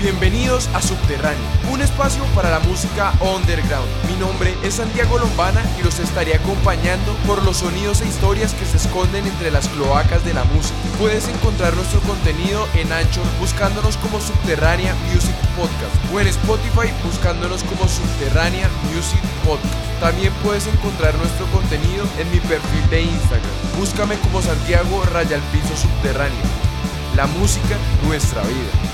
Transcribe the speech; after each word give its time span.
Bienvenidos 0.00 0.70
a 0.72 0.80
Subterráneo, 0.80 1.44
un 1.70 1.82
espacio 1.82 2.24
para 2.34 2.48
la 2.48 2.60
música 2.60 3.12
underground. 3.20 3.86
Mi 4.08 4.16
nombre 4.16 4.56
es 4.62 4.76
Santiago 4.76 5.18
Lombana 5.18 5.62
y 5.78 5.82
los 5.82 5.98
estaré 5.98 6.34
acompañando 6.34 7.12
por 7.26 7.44
los 7.44 7.58
sonidos 7.58 8.00
e 8.00 8.08
historias 8.08 8.54
que 8.54 8.64
se 8.64 8.78
esconden 8.78 9.26
entre 9.26 9.50
las 9.50 9.68
cloacas 9.68 10.24
de 10.24 10.32
la 10.32 10.44
música. 10.44 10.74
Puedes 10.98 11.28
encontrar 11.28 11.74
nuestro 11.74 12.00
contenido 12.00 12.66
en 12.76 12.90
Anchor 12.90 13.26
buscándonos 13.38 13.98
como 13.98 14.22
Subterránea 14.22 14.94
Music 15.12 15.36
Podcast 15.54 15.94
o 16.14 16.18
en 16.18 16.28
Spotify 16.28 16.88
buscándonos 17.04 17.62
como 17.64 17.86
Subterránea 17.86 18.70
Music 18.94 19.20
Podcast. 19.44 20.00
También 20.00 20.32
puedes 20.42 20.66
encontrar 20.66 21.14
nuestro 21.16 21.44
contenido 21.48 22.06
en 22.18 22.30
mi 22.30 22.40
perfil 22.40 22.88
de 22.88 23.02
Instagram. 23.02 23.50
Búscame 23.76 24.16
como 24.20 24.40
Santiago 24.40 25.04
Raya 25.12 25.38
Piso 25.52 25.76
Subterráneo. 25.76 26.40
La 27.16 27.26
música, 27.26 27.76
nuestra 28.06 28.40
vida. 28.44 28.89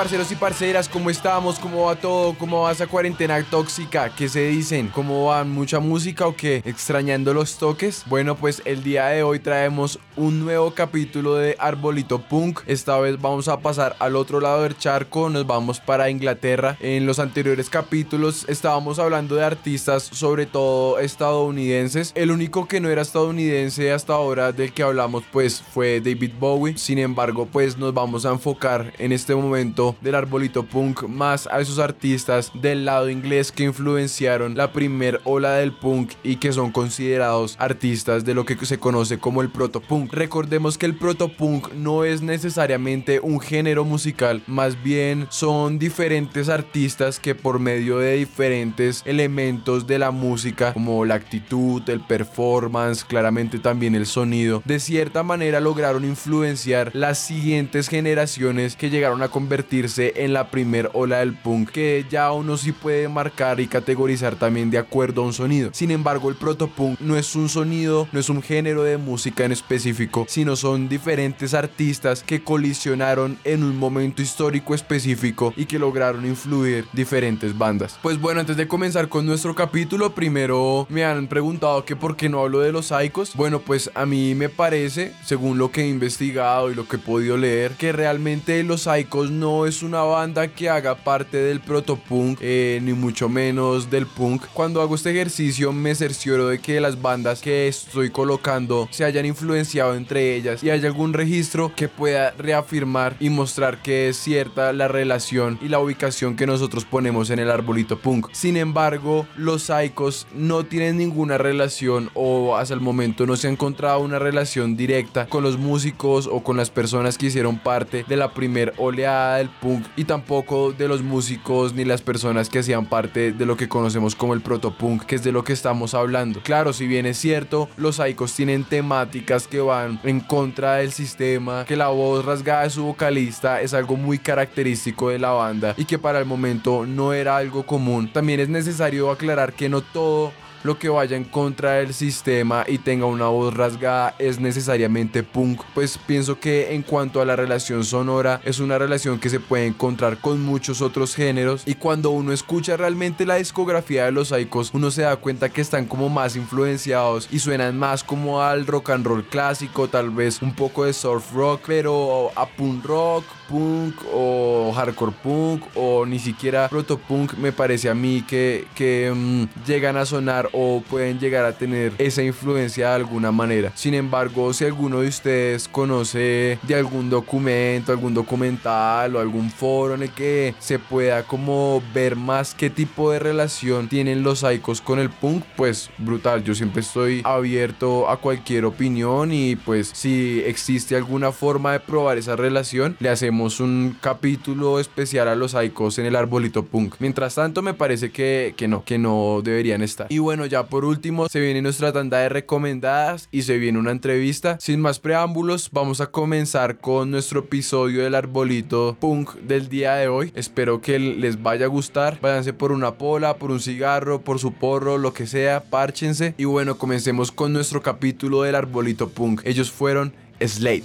Parceros 0.00 0.32
y 0.32 0.34
parceras, 0.34 0.88
¿cómo 0.88 1.10
estamos? 1.10 1.58
¿Cómo 1.58 1.84
va 1.84 1.94
todo? 1.94 2.32
¿Cómo 2.38 2.62
va 2.62 2.72
esa 2.72 2.86
cuarentena 2.86 3.44
tóxica? 3.44 4.08
¿Qué 4.08 4.30
se 4.30 4.46
dicen? 4.46 4.88
¿Cómo 4.88 5.26
va? 5.26 5.44
¿Mucha 5.44 5.78
música 5.78 6.26
o 6.26 6.34
qué? 6.34 6.62
¿Extrañando 6.64 7.34
los 7.34 7.58
toques? 7.58 8.04
Bueno, 8.06 8.34
pues 8.34 8.62
el 8.64 8.82
día 8.82 9.08
de 9.08 9.22
hoy 9.22 9.40
traemos 9.40 9.98
un 10.16 10.40
nuevo 10.40 10.70
capítulo 10.70 11.34
de 11.34 11.54
Arbolito 11.58 12.18
Punk. 12.18 12.60
Esta 12.66 12.98
vez 12.98 13.20
vamos 13.20 13.48
a 13.48 13.60
pasar 13.60 13.94
al 13.98 14.16
otro 14.16 14.40
lado 14.40 14.62
del 14.62 14.78
charco, 14.78 15.28
nos 15.28 15.46
vamos 15.46 15.80
para 15.80 16.08
Inglaterra. 16.08 16.78
En 16.80 17.04
los 17.04 17.18
anteriores 17.18 17.68
capítulos 17.68 18.46
estábamos 18.48 18.98
hablando 18.98 19.36
de 19.36 19.44
artistas, 19.44 20.04
sobre 20.04 20.46
todo 20.46 20.98
estadounidenses. 20.98 22.12
El 22.14 22.30
único 22.30 22.66
que 22.66 22.80
no 22.80 22.88
era 22.88 23.02
estadounidense 23.02 23.92
hasta 23.92 24.14
ahora 24.14 24.52
del 24.52 24.72
que 24.72 24.82
hablamos 24.82 25.24
pues 25.30 25.60
fue 25.60 26.00
David 26.00 26.32
Bowie. 26.40 26.78
Sin 26.78 26.98
embargo, 26.98 27.44
pues 27.44 27.76
nos 27.76 27.92
vamos 27.92 28.24
a 28.24 28.30
enfocar 28.30 28.94
en 28.98 29.12
este 29.12 29.34
momento 29.34 29.89
del 30.00 30.14
arbolito 30.14 30.64
punk 30.64 31.04
más 31.04 31.46
a 31.46 31.60
esos 31.60 31.78
artistas 31.78 32.50
del 32.54 32.84
lado 32.84 33.10
inglés 33.10 33.52
que 33.52 33.64
influenciaron 33.64 34.56
la 34.56 34.72
primer 34.72 35.20
ola 35.24 35.54
del 35.54 35.72
punk 35.72 36.12
y 36.22 36.36
que 36.36 36.52
son 36.52 36.72
considerados 36.72 37.56
artistas 37.58 38.24
de 38.24 38.34
lo 38.34 38.44
que 38.44 38.56
se 38.64 38.78
conoce 38.78 39.18
como 39.18 39.42
el 39.42 39.50
protopunk. 39.50 40.12
Recordemos 40.12 40.78
que 40.78 40.86
el 40.86 40.96
protopunk 40.96 41.72
no 41.74 42.04
es 42.04 42.22
necesariamente 42.22 43.20
un 43.20 43.40
género 43.40 43.84
musical, 43.84 44.42
más 44.46 44.82
bien 44.82 45.26
son 45.30 45.78
diferentes 45.78 46.48
artistas 46.48 47.18
que 47.18 47.34
por 47.34 47.58
medio 47.58 47.98
de 47.98 48.16
diferentes 48.16 49.02
elementos 49.04 49.86
de 49.86 49.98
la 49.98 50.10
música 50.10 50.72
como 50.72 51.04
la 51.04 51.14
actitud, 51.14 51.82
el 51.88 52.00
performance, 52.00 53.04
claramente 53.04 53.58
también 53.58 53.94
el 53.94 54.06
sonido, 54.06 54.62
de 54.64 54.80
cierta 54.80 55.22
manera 55.22 55.60
lograron 55.60 56.04
influenciar 56.04 56.90
las 56.94 57.18
siguientes 57.18 57.88
generaciones 57.88 58.76
que 58.76 58.90
llegaron 58.90 59.22
a 59.22 59.28
convertir 59.28 59.69
en 59.72 60.32
la 60.32 60.50
primer 60.50 60.90
ola 60.94 61.18
del 61.18 61.34
punk 61.34 61.70
que 61.70 62.04
ya 62.10 62.32
uno 62.32 62.56
sí 62.56 62.72
puede 62.72 63.08
marcar 63.08 63.60
y 63.60 63.68
categorizar 63.68 64.34
también 64.34 64.70
de 64.70 64.78
acuerdo 64.78 65.22
a 65.22 65.26
un 65.26 65.32
sonido. 65.32 65.70
Sin 65.72 65.90
embargo, 65.90 66.28
el 66.28 66.34
protopunk 66.34 66.98
no 67.00 67.16
es 67.16 67.36
un 67.36 67.48
sonido, 67.48 68.08
no 68.10 68.18
es 68.18 68.28
un 68.28 68.42
género 68.42 68.82
de 68.82 68.96
música 68.96 69.44
en 69.44 69.52
específico, 69.52 70.26
sino 70.28 70.56
son 70.56 70.88
diferentes 70.88 71.54
artistas 71.54 72.22
que 72.24 72.42
colisionaron 72.42 73.38
en 73.44 73.62
un 73.62 73.76
momento 73.76 74.22
histórico 74.22 74.74
específico 74.74 75.54
y 75.56 75.66
que 75.66 75.78
lograron 75.78 76.26
influir 76.26 76.86
diferentes 76.92 77.56
bandas. 77.56 77.98
Pues 78.02 78.20
bueno, 78.20 78.40
antes 78.40 78.56
de 78.56 78.66
comenzar 78.66 79.08
con 79.08 79.24
nuestro 79.24 79.54
capítulo, 79.54 80.14
primero 80.14 80.86
me 80.90 81.04
han 81.04 81.28
preguntado 81.28 81.84
que 81.84 81.96
por 81.96 82.16
qué 82.16 82.28
no 82.28 82.40
hablo 82.40 82.60
de 82.60 82.72
los 82.72 82.86
Psychos. 82.86 83.34
Bueno, 83.36 83.60
pues 83.60 83.90
a 83.94 84.04
mí 84.04 84.34
me 84.34 84.48
parece, 84.48 85.12
según 85.24 85.58
lo 85.58 85.70
que 85.70 85.82
he 85.82 85.88
investigado 85.88 86.70
y 86.70 86.74
lo 86.74 86.88
que 86.88 86.96
he 86.96 86.98
podido 86.98 87.36
leer, 87.36 87.72
que 87.72 87.92
realmente 87.92 88.62
los 88.64 88.82
Psychos 88.82 89.30
no 89.30 89.59
es 89.66 89.82
una 89.82 90.02
banda 90.02 90.48
que 90.48 90.68
haga 90.68 90.94
parte 90.94 91.36
del 91.36 91.60
protopunk, 91.60 92.38
eh, 92.40 92.80
ni 92.82 92.92
mucho 92.92 93.28
menos 93.28 93.90
del 93.90 94.06
punk. 94.06 94.44
Cuando 94.52 94.80
hago 94.80 94.94
este 94.94 95.10
ejercicio 95.10 95.72
me 95.72 95.94
cercioro 95.94 96.48
de 96.48 96.58
que 96.58 96.80
las 96.80 97.00
bandas 97.00 97.40
que 97.40 97.68
estoy 97.68 98.10
colocando 98.10 98.88
se 98.90 99.04
hayan 99.04 99.26
influenciado 99.26 99.94
entre 99.94 100.36
ellas 100.36 100.62
y 100.62 100.70
haya 100.70 100.88
algún 100.88 101.12
registro 101.12 101.72
que 101.74 101.88
pueda 101.88 102.32
reafirmar 102.32 103.16
y 103.20 103.30
mostrar 103.30 103.82
que 103.82 104.08
es 104.08 104.16
cierta 104.16 104.72
la 104.72 104.88
relación 104.88 105.58
y 105.60 105.68
la 105.68 105.78
ubicación 105.78 106.36
que 106.36 106.46
nosotros 106.46 106.84
ponemos 106.84 107.30
en 107.30 107.38
el 107.38 107.50
arbolito 107.50 107.98
punk. 107.98 108.28
Sin 108.32 108.56
embargo, 108.56 109.26
los 109.36 109.64
Psychos 109.64 110.26
no 110.34 110.64
tienen 110.64 110.96
ninguna 110.96 111.38
relación 111.38 112.10
o 112.14 112.56
hasta 112.56 112.74
el 112.74 112.80
momento 112.80 113.26
no 113.26 113.36
se 113.36 113.48
ha 113.48 113.50
encontrado 113.50 114.00
una 114.00 114.18
relación 114.18 114.76
directa 114.76 115.26
con 115.26 115.42
los 115.42 115.58
músicos 115.58 116.26
o 116.26 116.42
con 116.42 116.56
las 116.56 116.70
personas 116.70 117.18
que 117.18 117.26
hicieron 117.26 117.58
parte 117.58 118.04
de 118.08 118.16
la 118.16 118.32
primer 118.32 118.74
oleada 118.78 119.36
del 119.36 119.49
punk 119.60 119.86
y 119.96 120.04
tampoco 120.04 120.72
de 120.72 120.88
los 120.88 121.02
músicos 121.02 121.74
ni 121.74 121.84
las 121.84 122.02
personas 122.02 122.48
que 122.48 122.60
hacían 122.60 122.86
parte 122.86 123.32
de 123.32 123.46
lo 123.46 123.56
que 123.56 123.68
conocemos 123.68 124.14
como 124.14 124.34
el 124.34 124.40
protopunk, 124.40 125.04
que 125.04 125.16
es 125.16 125.24
de 125.24 125.32
lo 125.32 125.44
que 125.44 125.52
estamos 125.52 125.94
hablando. 125.94 126.40
Claro, 126.42 126.72
si 126.72 126.86
bien 126.86 127.06
es 127.06 127.18
cierto, 127.18 127.68
los 127.76 127.96
Psychos 127.96 128.34
tienen 128.34 128.64
temáticas 128.64 129.46
que 129.46 129.60
van 129.60 130.00
en 130.04 130.20
contra 130.20 130.76
del 130.76 130.92
sistema, 130.92 131.64
que 131.64 131.76
la 131.76 131.88
voz 131.88 132.24
rasgada 132.24 132.64
de 132.64 132.70
su 132.70 132.84
vocalista 132.84 133.60
es 133.60 133.74
algo 133.74 133.96
muy 133.96 134.18
característico 134.18 135.10
de 135.10 135.18
la 135.18 135.30
banda 135.30 135.74
y 135.76 135.84
que 135.84 135.98
para 135.98 136.18
el 136.18 136.26
momento 136.26 136.86
no 136.86 137.12
era 137.12 137.36
algo 137.36 137.64
común. 137.64 138.12
También 138.12 138.40
es 138.40 138.48
necesario 138.48 139.10
aclarar 139.10 139.52
que 139.52 139.68
no 139.68 139.80
todo 139.80 140.32
lo 140.62 140.78
que 140.78 140.88
vaya 140.88 141.16
en 141.16 141.24
contra 141.24 141.72
del 141.72 141.94
sistema 141.94 142.64
y 142.66 142.78
tenga 142.78 143.06
una 143.06 143.26
voz 143.26 143.54
rasgada 143.54 144.14
es 144.18 144.40
necesariamente 144.40 145.22
punk. 145.22 145.62
Pues 145.74 145.98
pienso 145.98 146.38
que 146.38 146.74
en 146.74 146.82
cuanto 146.82 147.20
a 147.20 147.24
la 147.24 147.36
relación 147.36 147.84
sonora 147.84 148.40
es 148.44 148.60
una 148.60 148.78
relación 148.78 149.18
que 149.18 149.30
se 149.30 149.40
puede 149.40 149.66
encontrar 149.66 150.18
con 150.18 150.42
muchos 150.42 150.82
otros 150.82 151.14
géneros 151.14 151.62
y 151.66 151.74
cuando 151.74 152.10
uno 152.10 152.32
escucha 152.32 152.76
realmente 152.76 153.26
la 153.26 153.36
discografía 153.36 154.04
de 154.04 154.12
los 154.12 154.28
Psychos 154.28 154.70
uno 154.72 154.90
se 154.90 155.02
da 155.02 155.16
cuenta 155.16 155.48
que 155.48 155.60
están 155.60 155.86
como 155.86 156.08
más 156.08 156.36
influenciados 156.36 157.28
y 157.30 157.38
suenan 157.38 157.78
más 157.78 158.04
como 158.04 158.42
al 158.42 158.66
rock 158.66 158.90
and 158.90 159.06
roll 159.06 159.24
clásico, 159.24 159.88
tal 159.88 160.10
vez 160.10 160.42
un 160.42 160.54
poco 160.54 160.84
de 160.84 160.92
surf 160.92 161.32
rock, 161.32 161.62
pero 161.66 162.30
a 162.36 162.46
punk 162.46 162.84
rock, 162.84 163.24
punk 163.50 163.96
o 164.14 164.72
hardcore 164.74 165.12
punk 165.22 165.64
o 165.74 166.06
ni 166.06 166.18
siquiera 166.18 166.68
proto 166.68 166.96
punk 166.98 167.34
me 167.34 167.50
parece 167.50 167.90
a 167.90 167.94
mí 167.94 168.22
que, 168.26 168.66
que 168.74 169.12
mm, 169.14 169.66
llegan 169.66 169.96
a 169.96 170.06
sonar 170.06 170.48
o 170.52 170.82
pueden 170.88 171.18
llegar 171.18 171.44
a 171.44 171.52
tener 171.52 171.92
esa 171.98 172.22
influencia 172.22 172.88
de 172.88 172.94
alguna 172.94 173.32
manera. 173.32 173.72
Sin 173.74 173.94
embargo, 173.94 174.52
si 174.52 174.64
alguno 174.64 175.00
de 175.00 175.08
ustedes 175.08 175.66
conoce 175.68 176.58
de 176.62 176.74
algún 176.74 177.10
documento, 177.10 177.92
algún 177.92 178.14
documental 178.14 179.16
o 179.16 179.20
algún 179.20 179.50
foro 179.50 179.94
en 179.94 180.04
el 180.04 180.10
que 180.10 180.54
se 180.60 180.78
pueda 180.78 181.24
como 181.24 181.82
ver 181.92 182.14
más 182.16 182.54
qué 182.54 182.70
tipo 182.70 183.10
de 183.10 183.18
relación 183.18 183.88
tienen 183.88 184.22
los 184.22 184.40
psychos 184.40 184.80
con 184.80 184.98
el 184.98 185.10
punk, 185.10 185.44
pues 185.56 185.90
brutal. 185.98 186.44
Yo 186.44 186.54
siempre 186.54 186.82
estoy 186.82 187.22
abierto 187.24 188.08
a 188.08 188.18
cualquier 188.18 188.64
opinión 188.64 189.32
y 189.32 189.56
pues 189.56 189.90
si 189.92 190.42
existe 190.46 190.94
alguna 190.96 191.32
forma 191.32 191.72
de 191.72 191.80
probar 191.80 192.18
esa 192.18 192.36
relación, 192.36 192.96
le 193.00 193.08
hacemos 193.08 193.39
un 193.60 193.96
capítulo 194.00 194.80
especial 194.80 195.28
a 195.28 195.34
los 195.34 195.52
psychos 195.52 195.98
en 195.98 196.06
el 196.06 196.16
arbolito 196.16 196.64
punk. 196.64 196.96
Mientras 196.98 197.34
tanto, 197.34 197.62
me 197.62 197.74
parece 197.74 198.10
que, 198.10 198.54
que 198.56 198.68
no, 198.68 198.84
que 198.84 198.98
no 198.98 199.40
deberían 199.42 199.82
estar. 199.82 200.06
Y 200.10 200.18
bueno, 200.18 200.30
bueno, 200.40 200.46
ya 200.46 200.66
por 200.66 200.84
último 200.84 201.28
se 201.28 201.40
viene 201.40 201.60
nuestra 201.60 201.92
tanda 201.92 202.18
de 202.18 202.28
recomendadas 202.28 203.28
y 203.30 203.42
se 203.42 203.58
viene 203.58 203.80
una 203.80 203.90
entrevista. 203.90 204.56
Sin 204.60 204.80
más 204.80 205.00
preámbulos, 205.00 205.70
vamos 205.72 206.00
a 206.00 206.06
comenzar 206.06 206.78
con 206.78 207.10
nuestro 207.10 207.40
episodio 207.40 208.04
del 208.04 208.14
arbolito 208.14 208.96
punk 208.98 209.34
del 209.40 209.68
día 209.68 209.96
de 209.96 210.06
hoy. 210.06 210.32
Espero 210.36 210.80
que 210.80 210.98
les 210.98 211.42
vaya 211.42 211.66
a 211.66 211.68
gustar. 211.68 212.20
Váyanse 212.22 212.52
por 212.52 212.70
una 212.70 212.94
pola, 212.94 213.38
por 213.38 213.50
un 213.50 213.58
cigarro, 213.58 214.22
por 214.22 214.38
su 214.38 214.52
porro, 214.52 214.98
lo 214.98 215.12
que 215.12 215.26
sea, 215.26 215.64
párchense. 215.64 216.34
Y 216.38 216.44
bueno, 216.44 216.78
comencemos 216.78 217.32
con 217.32 217.52
nuestro 217.52 217.82
capítulo 217.82 218.42
del 218.42 218.54
arbolito 218.54 219.08
punk. 219.08 219.42
Ellos 219.44 219.72
fueron 219.72 220.14
Slate. 220.40 220.84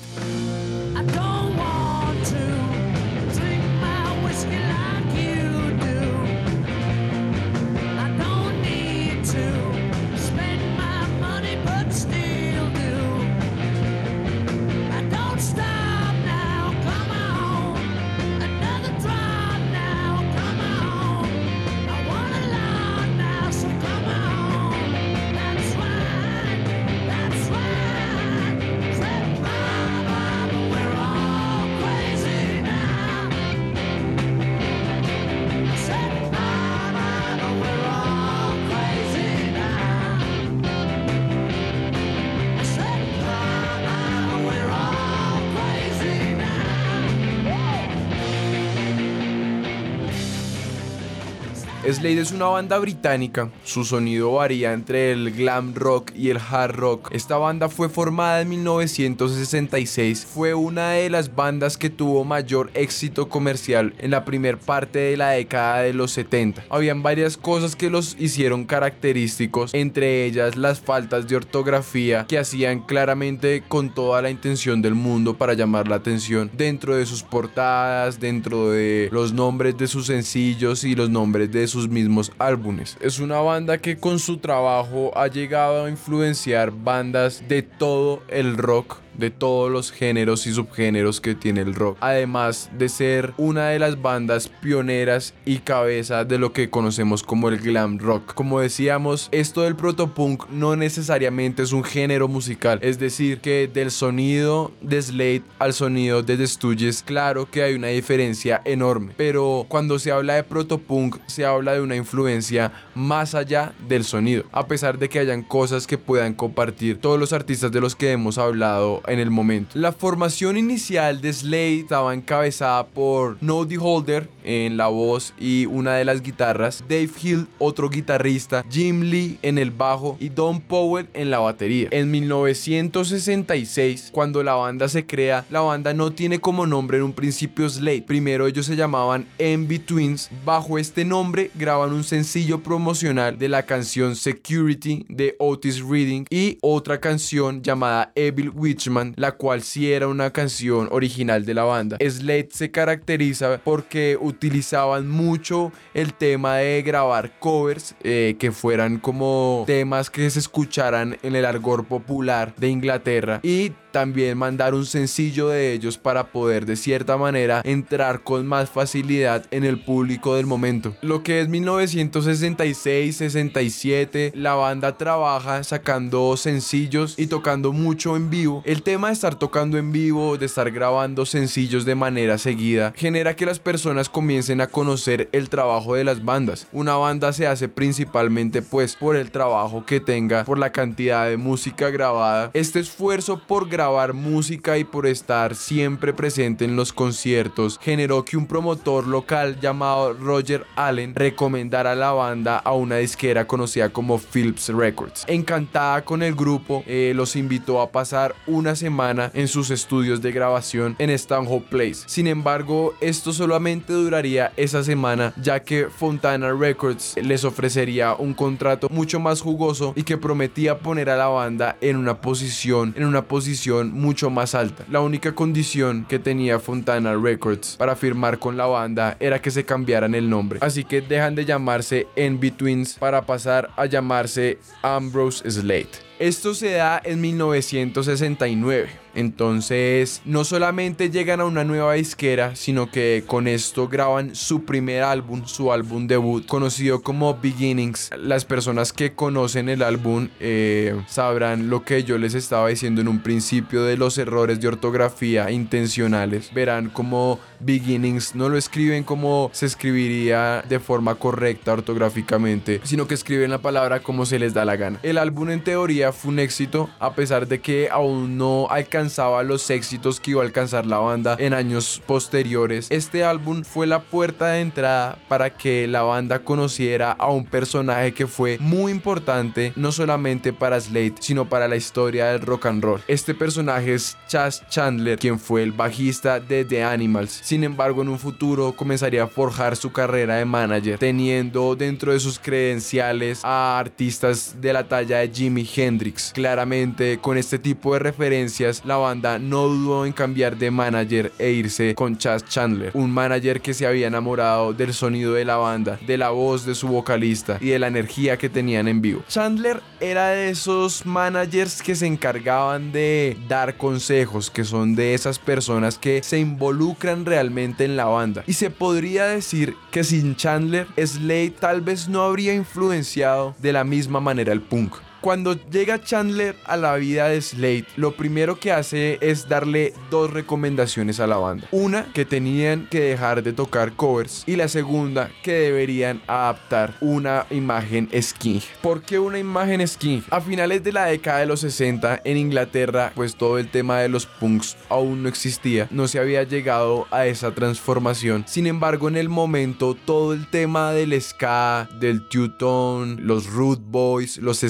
Slade 51.95 52.19
es 52.19 52.33
una 52.33 52.47
banda 52.47 52.77
británica, 52.77 53.49
su 53.63 53.85
sonido 53.85 54.33
varía 54.33 54.73
entre 54.73 55.13
el 55.13 55.31
glam 55.31 55.73
rock 55.73 56.11
y 56.13 56.29
el 56.29 56.37
hard 56.37 56.75
rock. 56.75 57.09
Esta 57.13 57.37
banda 57.37 57.69
fue 57.69 57.87
formada 57.87 58.41
en 58.41 58.49
1966, 58.49 60.25
fue 60.25 60.53
una 60.53 60.91
de 60.91 61.09
las 61.09 61.33
bandas 61.33 61.77
que 61.77 61.89
tuvo 61.89 62.25
mayor 62.25 62.69
éxito 62.73 63.29
comercial 63.29 63.93
en 63.99 64.11
la 64.11 64.25
primer 64.25 64.57
parte 64.57 64.99
de 64.99 65.15
la 65.15 65.29
década 65.29 65.83
de 65.83 65.93
los 65.93 66.11
70. 66.11 66.65
Habían 66.69 67.01
varias 67.01 67.37
cosas 67.37 67.77
que 67.77 67.89
los 67.89 68.17
hicieron 68.19 68.65
característicos, 68.65 69.73
entre 69.73 70.25
ellas 70.25 70.57
las 70.57 70.81
faltas 70.81 71.29
de 71.29 71.37
ortografía 71.37 72.25
que 72.27 72.39
hacían 72.39 72.81
claramente 72.81 73.63
con 73.65 73.93
toda 73.93 74.21
la 74.21 74.29
intención 74.29 74.81
del 74.81 74.95
mundo 74.95 75.37
para 75.37 75.53
llamar 75.53 75.87
la 75.87 75.95
atención 75.95 76.51
dentro 76.57 76.97
de 76.97 77.05
sus 77.05 77.23
portadas, 77.23 78.19
dentro 78.19 78.71
de 78.71 79.07
los 79.13 79.31
nombres 79.31 79.77
de 79.77 79.87
sus 79.87 80.07
sencillos 80.07 80.83
y 80.83 80.93
los 80.93 81.09
nombres 81.09 81.49
de 81.53 81.67
sus 81.67 81.84
mismos 81.89 82.31
álbumes. 82.39 82.97
Es 83.01 83.19
una 83.19 83.39
banda 83.39 83.77
que 83.77 83.97
con 83.97 84.19
su 84.19 84.37
trabajo 84.37 85.11
ha 85.17 85.27
llegado 85.27 85.85
a 85.85 85.89
influenciar 85.89 86.71
bandas 86.71 87.43
de 87.47 87.61
todo 87.61 88.21
el 88.27 88.57
rock 88.57 89.04
de 89.17 89.31
todos 89.31 89.71
los 89.71 89.91
géneros 89.91 90.47
y 90.47 90.53
subgéneros 90.53 91.21
que 91.21 91.35
tiene 91.35 91.61
el 91.61 91.75
rock. 91.75 91.97
Además 92.01 92.69
de 92.77 92.89
ser 92.89 93.33
una 93.37 93.69
de 93.69 93.79
las 93.79 94.01
bandas 94.01 94.47
pioneras 94.47 95.33
y 95.45 95.59
cabeza 95.59 96.25
de 96.25 96.39
lo 96.39 96.53
que 96.53 96.69
conocemos 96.69 97.23
como 97.23 97.49
el 97.49 97.57
glam 97.57 97.99
rock. 97.99 98.33
Como 98.33 98.59
decíamos, 98.59 99.29
esto 99.31 99.61
del 99.61 99.75
protopunk 99.75 100.49
no 100.49 100.75
necesariamente 100.75 101.63
es 101.63 101.71
un 101.71 101.83
género 101.83 102.27
musical. 102.27 102.79
Es 102.81 102.99
decir, 102.99 103.39
que 103.39 103.69
del 103.71 103.91
sonido 103.91 104.71
de 104.81 105.01
Slade 105.01 105.43
al 105.59 105.73
sonido 105.73 106.23
de 106.23 106.37
The 106.37 106.47
Stooges, 106.47 107.03
claro 107.03 107.49
que 107.49 107.63
hay 107.63 107.75
una 107.75 107.87
diferencia 107.87 108.61
enorme. 108.65 109.13
Pero 109.17 109.65
cuando 109.67 109.99
se 109.99 110.11
habla 110.11 110.35
de 110.35 110.43
protopunk, 110.43 111.17
se 111.27 111.45
habla 111.45 111.73
de 111.73 111.81
una 111.81 111.95
influencia 111.95 112.71
más 112.93 113.35
allá 113.35 113.73
del 113.87 114.03
sonido. 114.03 114.43
A 114.51 114.67
pesar 114.67 114.97
de 114.97 115.09
que 115.09 115.19
hayan 115.19 115.43
cosas 115.43 115.87
que 115.87 115.97
puedan 115.97 116.33
compartir 116.33 116.99
todos 116.99 117.19
los 117.19 117.33
artistas 117.33 117.71
de 117.71 117.81
los 117.81 117.95
que 117.95 118.11
hemos 118.11 118.37
hablado 118.37 119.01
en 119.07 119.19
el 119.19 119.31
momento. 119.31 119.71
La 119.77 119.91
formación 119.91 120.57
inicial 120.57 121.21
de 121.21 121.33
Slade 121.33 121.79
estaba 121.81 122.13
encabezada 122.13 122.85
por 122.85 123.37
Noddy 123.41 123.77
Holder 123.79 124.34
en 124.45 124.77
la 124.77 124.87
voz 124.87 125.33
y 125.37 125.65
una 125.65 125.95
de 125.95 126.05
las 126.05 126.21
guitarras, 126.21 126.83
Dave 126.87 127.09
Hill, 127.21 127.47
otro 127.59 127.89
guitarrista, 127.89 128.63
Jim 128.69 129.01
Lee 129.01 129.37
en 129.41 129.57
el 129.57 129.71
bajo 129.71 130.15
y 130.19 130.29
Don 130.29 130.61
Powell 130.61 131.07
en 131.13 131.31
la 131.31 131.39
batería. 131.39 131.89
En 131.91 132.11
1966, 132.11 134.09
cuando 134.13 134.43
la 134.43 134.53
banda 134.53 134.87
se 134.87 135.05
crea, 135.05 135.45
la 135.49 135.61
banda 135.61 135.93
no 135.93 136.11
tiene 136.13 136.39
como 136.39 136.65
nombre 136.65 136.97
en 136.97 137.03
un 137.03 137.13
principio 137.13 137.69
Slade. 137.69 138.03
Primero 138.03 138.47
ellos 138.47 138.65
se 138.65 138.75
llamaban 138.75 139.25
Envy 139.37 139.79
Twins. 139.79 140.29
Bajo 140.45 140.77
este 140.77 141.03
nombre 141.05 141.51
graban 141.55 141.91
un 141.91 142.03
sencillo 142.03 142.61
promocional 142.61 143.37
de 143.37 143.49
la 143.49 143.63
canción 143.63 144.15
Security 144.15 145.05
de 145.09 145.35
Otis 145.39 145.81
Reading 145.81 146.25
y 146.29 146.57
otra 146.61 146.99
canción 146.99 147.61
llamada 147.61 148.11
Evil 148.15 148.49
Witchman 148.49 149.13
la 149.15 149.33
cual 149.33 149.61
sí 149.61 149.91
era 149.91 150.07
una 150.07 150.31
canción 150.31 150.87
original 150.91 151.45
de 151.45 151.53
la 151.53 151.63
banda. 151.63 151.97
Slade 151.99 152.49
se 152.51 152.71
caracteriza 152.71 153.59
porque 153.63 154.17
utilizaban 154.35 155.07
mucho 155.09 155.71
el 155.93 156.13
tema 156.13 156.57
de 156.57 156.81
grabar 156.81 157.39
covers 157.39 157.95
eh, 158.03 158.35
que 158.37 158.51
fueran 158.51 158.99
como 158.99 159.63
temas 159.65 160.09
que 160.09 160.29
se 160.29 160.39
escucharan 160.39 161.17
en 161.23 161.35
el 161.35 161.45
argor 161.45 161.85
popular 161.85 162.53
de 162.57 162.69
Inglaterra. 162.69 163.39
Y 163.43 163.71
también 163.95 164.37
mandar 164.37 164.73
un 164.73 164.85
sencillo 164.85 165.47
de 165.47 165.71
ellos 165.71 165.97
para 165.97 166.27
poder 166.27 166.65
de 166.65 166.75
cierta 166.75 167.15
manera 167.15 167.61
entrar 167.63 168.23
con 168.23 168.45
más 168.45 168.69
facilidad 168.69 169.45
en 169.51 169.63
el 169.63 169.79
público 169.79 170.35
del 170.35 170.45
momento. 170.45 170.93
Lo 171.01 171.23
que 171.23 171.39
es 171.39 171.47
1966-67, 171.47 174.33
la 174.35 174.55
banda 174.55 174.97
trabaja 174.97 175.63
sacando 175.63 176.35
sencillos 176.35 177.17
y 177.17 177.27
tocando 177.27 177.71
mucho 177.71 178.17
en 178.17 178.29
vivo. 178.29 178.61
El 178.65 178.83
tema 178.83 179.07
de 179.07 179.13
estar 179.13 179.35
tocando 179.35 179.77
en 179.77 179.93
vivo, 179.93 180.37
de 180.37 180.47
estar 180.47 180.69
grabando 180.71 181.25
sencillos 181.25 181.85
de 181.85 181.95
manera 181.95 182.37
seguida, 182.37 182.91
genera 182.97 183.37
que 183.37 183.45
las 183.45 183.59
personas 183.59 184.09
comiencen 184.09 184.59
a 184.59 184.67
conocer 184.67 185.29
el 185.31 185.47
trabajo 185.47 185.95
de 185.95 186.03
las 186.03 186.25
bandas. 186.25 186.67
Una 186.73 186.95
banda 186.95 187.31
se 187.31 187.47
hace 187.47 187.69
principalmente 187.69 188.61
pues 188.61 188.97
por 188.97 189.15
el 189.15 189.31
trabajo 189.31 189.85
que 189.85 190.01
tenga, 190.01 190.43
por 190.43 190.59
la 190.59 190.73
cantidad 190.73 191.29
de 191.29 191.37
música 191.37 191.91
grabada. 191.91 192.51
Este 192.53 192.81
esfuerzo 192.81 193.41
por 193.47 193.69
grabar 193.69 193.84
música 194.13 194.77
y 194.77 194.83
por 194.83 195.07
estar 195.07 195.55
siempre 195.55 196.13
presente 196.13 196.65
en 196.65 196.75
los 196.75 196.91
conciertos, 196.93 197.79
generó 197.81 198.25
que 198.25 198.37
un 198.37 198.47
promotor 198.47 199.07
local 199.07 199.59
llamado 199.59 200.13
Roger 200.13 200.65
Allen 200.75 201.13
recomendara 201.15 201.95
la 201.95 202.11
banda 202.11 202.57
a 202.57 202.73
una 202.73 202.97
disquera 202.97 203.45
conocida 203.47 203.89
como 203.89 204.17
Philips 204.19 204.69
Records. 204.69 205.25
Encantada 205.27 206.03
con 206.03 206.23
el 206.23 206.35
grupo, 206.35 206.83
eh, 206.87 207.13
los 207.15 207.35
invitó 207.35 207.81
a 207.81 207.91
pasar 207.91 208.35
una 208.47 208.75
semana 208.75 209.31
en 209.33 209.47
sus 209.47 209.69
estudios 209.69 210.21
de 210.21 210.31
grabación 210.31 210.95
en 210.99 211.09
Stanhope 211.11 211.69
Place. 211.69 212.03
Sin 212.07 212.27
embargo, 212.27 212.93
esto 213.01 213.33
solamente 213.33 213.93
duraría 213.93 214.51
esa 214.57 214.83
semana, 214.83 215.33
ya 215.41 215.61
que 215.61 215.87
Fontana 215.89 216.53
Records 216.53 217.15
les 217.21 217.43
ofrecería 217.43 218.15
un 218.15 218.33
contrato 218.33 218.89
mucho 218.89 219.19
más 219.19 219.41
jugoso 219.41 219.93
y 219.95 220.03
que 220.03 220.17
prometía 220.17 220.79
poner 220.79 221.09
a 221.09 221.17
la 221.17 221.27
banda 221.27 221.77
en 221.81 221.97
una 221.97 222.21
posición, 222.21 222.93
en 222.97 223.05
una 223.05 223.23
posición 223.23 223.74
mucho 223.83 224.29
más 224.29 224.55
alta. 224.55 224.85
La 224.89 225.01
única 225.01 225.33
condición 225.33 226.05
que 226.07 226.19
tenía 226.19 226.59
Fontana 226.59 227.15
Records 227.15 227.75
para 227.77 227.95
firmar 227.95 228.39
con 228.39 228.57
la 228.57 228.65
banda 228.65 229.17
era 229.19 229.41
que 229.41 229.51
se 229.51 229.65
cambiaran 229.65 230.15
el 230.15 230.29
nombre. 230.29 230.59
Así 230.61 230.83
que 230.83 231.01
dejan 231.01 231.35
de 231.35 231.45
llamarse 231.45 232.07
Betweens 232.15 232.95
para 232.95 233.25
pasar 233.25 233.69
a 233.75 233.85
llamarse 233.85 234.59
Ambrose 234.81 235.49
Slate. 235.49 236.05
Esto 236.19 236.53
se 236.53 236.71
da 236.71 237.01
en 237.03 237.21
1969. 237.21 239.04
Entonces, 239.15 240.21
no 240.25 240.43
solamente 240.43 241.09
llegan 241.09 241.39
a 241.39 241.45
una 241.45 241.63
nueva 241.63 241.93
disquera, 241.93 242.55
sino 242.55 242.91
que 242.91 243.23
con 243.25 243.47
esto 243.47 243.87
graban 243.87 244.35
su 244.35 244.65
primer 244.65 245.03
álbum, 245.03 245.45
su 245.45 245.71
álbum 245.71 246.07
debut, 246.07 246.45
conocido 246.45 247.01
como 247.01 247.39
Beginnings. 247.39 248.11
Las 248.17 248.45
personas 248.45 248.93
que 248.93 249.13
conocen 249.13 249.69
el 249.69 249.81
álbum 249.81 250.29
eh, 250.39 251.01
sabrán 251.07 251.69
lo 251.69 251.83
que 251.83 252.03
yo 252.03 252.17
les 252.17 252.33
estaba 252.33 252.69
diciendo 252.69 253.01
en 253.01 253.07
un 253.07 253.19
principio 253.19 253.83
de 253.83 253.97
los 253.97 254.17
errores 254.17 254.59
de 254.59 254.67
ortografía 254.67 255.49
intencionales. 255.51 256.53
Verán 256.53 256.89
como 256.89 257.39
Beginnings 257.59 258.35
no 258.35 258.49
lo 258.49 258.57
escriben 258.57 259.03
como 259.03 259.49
se 259.53 259.65
escribiría 259.65 260.63
de 260.67 260.79
forma 260.79 261.15
correcta 261.15 261.73
ortográficamente, 261.73 262.81
sino 262.83 263.07
que 263.07 263.13
escriben 263.13 263.49
la 263.49 263.59
palabra 263.59 264.01
como 264.01 264.25
se 264.25 264.39
les 264.39 264.53
da 264.53 264.65
la 264.65 264.75
gana. 264.75 264.99
El 265.03 265.17
álbum 265.17 265.49
en 265.49 265.63
teoría 265.63 266.11
fue 266.11 266.31
un 266.31 266.39
éxito, 266.39 266.89
a 266.99 267.13
pesar 267.13 267.47
de 267.47 267.59
que 267.59 267.89
aún 267.91 268.37
no 268.37 268.67
alcanzaba 269.05 269.43
los 269.43 269.69
éxitos 269.69 270.19
que 270.19 270.31
iba 270.31 270.41
a 270.41 270.45
alcanzar 270.45 270.87
la 270.87 270.97
banda 270.97 271.35
en 271.39 271.53
años 271.53 272.01
posteriores. 272.07 272.87
Este 272.89 273.23
álbum 273.23 273.63
fue 273.63 273.85
la 273.85 274.01
puerta 274.01 274.47
de 274.47 274.61
entrada 274.61 275.19
para 275.27 275.55
que 275.55 275.85
la 275.87 276.01
banda 276.01 276.39
conociera 276.39 277.11
a 277.11 277.29
un 277.29 277.45
personaje 277.45 278.15
que 278.15 278.25
fue 278.25 278.57
muy 278.59 278.91
importante, 278.91 279.73
no 279.75 279.91
solamente 279.91 280.53
para 280.53 280.79
Slade, 280.79 281.13
sino 281.19 281.47
para 281.47 281.67
la 281.67 281.75
historia 281.75 282.31
del 282.31 282.41
rock 282.41 282.65
and 282.65 282.83
roll. 282.83 283.01
Este 283.07 283.35
personaje 283.35 283.93
es 283.93 284.17
Chas 284.27 284.67
Chandler, 284.69 285.19
quien 285.19 285.39
fue 285.39 285.61
el 285.61 285.71
bajista 285.71 286.39
de 286.39 286.65
The 286.65 286.83
Animals. 286.83 287.41
Sin 287.43 287.63
embargo, 287.63 288.01
en 288.01 288.09
un 288.09 288.17
futuro 288.17 288.75
comenzaría 288.75 289.23
a 289.23 289.27
forjar 289.27 289.75
su 289.75 289.91
carrera 289.91 290.37
de 290.37 290.45
manager, 290.45 290.97
teniendo 290.97 291.75
dentro 291.75 292.11
de 292.11 292.19
sus 292.19 292.39
credenciales 292.39 293.41
a 293.43 293.77
artistas 293.77 294.55
de 294.59 294.73
la 294.73 294.87
talla 294.87 295.19
de 295.19 295.29
Jimi 295.29 295.69
Hendrix. 295.75 296.31
Claramente, 296.33 297.19
con 297.19 297.37
este 297.37 297.59
tipo 297.59 297.93
de 297.93 297.99
referencias, 297.99 298.81
la 298.83 298.94
banda 298.97 299.39
no 299.39 299.67
dudó 299.67 300.05
en 300.05 300.13
cambiar 300.13 300.57
de 300.57 300.71
manager 300.71 301.31
e 301.37 301.51
irse 301.51 301.95
con 301.95 302.17
Chas 302.17 302.45
Chandler, 302.45 302.91
un 302.93 303.11
manager 303.11 303.61
que 303.61 303.73
se 303.73 303.85
había 303.85 304.07
enamorado 304.07 304.73
del 304.73 304.93
sonido 304.93 305.33
de 305.33 305.45
la 305.45 305.57
banda, 305.57 305.99
de 306.05 306.17
la 306.17 306.29
voz 306.29 306.65
de 306.65 306.75
su 306.75 306.87
vocalista 306.87 307.57
y 307.61 307.69
de 307.69 307.79
la 307.79 307.87
energía 307.87 308.37
que 308.37 308.49
tenían 308.49 308.87
en 308.87 309.01
vivo. 309.01 309.23
Chandler 309.27 309.81
era 309.99 310.29
de 310.29 310.49
esos 310.49 311.05
managers 311.05 311.81
que 311.81 311.95
se 311.95 312.07
encargaban 312.07 312.91
de 312.91 313.37
dar 313.47 313.77
consejos, 313.77 314.49
que 314.49 314.63
son 314.63 314.95
de 314.95 315.13
esas 315.13 315.39
personas 315.39 315.97
que 315.97 316.21
se 316.23 316.39
involucran 316.39 317.25
realmente 317.25 317.85
en 317.85 317.95
la 317.95 318.05
banda. 318.05 318.43
Y 318.47 318.53
se 318.53 318.69
podría 318.69 319.25
decir 319.27 319.75
que 319.91 320.03
sin 320.03 320.35
Chandler, 320.35 320.87
Slade 320.97 321.53
tal 321.59 321.81
vez 321.81 322.07
no 322.07 322.23
habría 322.23 322.53
influenciado 322.53 323.55
de 323.59 323.73
la 323.73 323.83
misma 323.83 324.19
manera 324.19 324.53
el 324.53 324.61
punk. 324.61 324.95
Cuando 325.25 325.57
llega 325.71 326.03
Chandler 326.03 326.55
a 326.65 326.77
la 326.77 326.95
vida 326.97 327.29
de 327.29 327.41
Slade, 327.41 327.87
lo 327.95 328.15
primero 328.15 328.59
que 328.59 328.71
hace 328.71 329.17
es 329.21 329.49
darle 329.49 329.91
dos 330.11 330.29
recomendaciones 330.31 331.19
a 331.19 331.25
la 331.25 331.37
banda. 331.37 331.67
Una, 331.71 332.13
que 332.13 332.25
tenían 332.25 332.87
que 332.91 332.99
dejar 332.99 333.41
de 333.41 333.51
tocar 333.51 333.93
covers. 333.95 334.43
Y 334.45 334.55
la 334.55 334.67
segunda, 334.67 335.31
que 335.41 335.53
deberían 335.53 336.21
adaptar 336.27 336.95
una 337.01 337.47
imagen 337.49 338.07
skin. 338.21 338.61
¿Por 338.83 339.01
qué 339.01 339.17
una 339.17 339.39
imagen 339.39 339.87
skin? 339.87 340.23
A 340.29 340.41
finales 340.41 340.83
de 340.83 340.91
la 340.91 341.05
década 341.05 341.39
de 341.39 341.47
los 341.47 341.61
60 341.61 342.21
en 342.23 342.37
Inglaterra, 342.37 343.11
pues 343.15 343.35
todo 343.35 343.57
el 343.57 343.71
tema 343.71 344.01
de 344.01 344.09
los 344.09 344.27
punks 344.27 344.77
aún 344.89 345.23
no 345.23 345.29
existía. 345.29 345.87
No 345.89 346.07
se 346.07 346.19
había 346.19 346.43
llegado 346.43 347.07
a 347.09 347.25
esa 347.25 347.49
transformación. 347.55 348.45
Sin 348.47 348.67
embargo, 348.67 349.07
en 349.07 349.17
el 349.17 349.29
momento, 349.29 349.97
todo 350.05 350.33
el 350.33 350.45
tema 350.45 350.91
del 350.91 351.19
ska, 351.19 351.89
del 351.99 352.29
two-tone, 352.29 353.19
los 353.19 353.47
root 353.47 353.81
boys, 353.83 354.37
los 354.37 354.63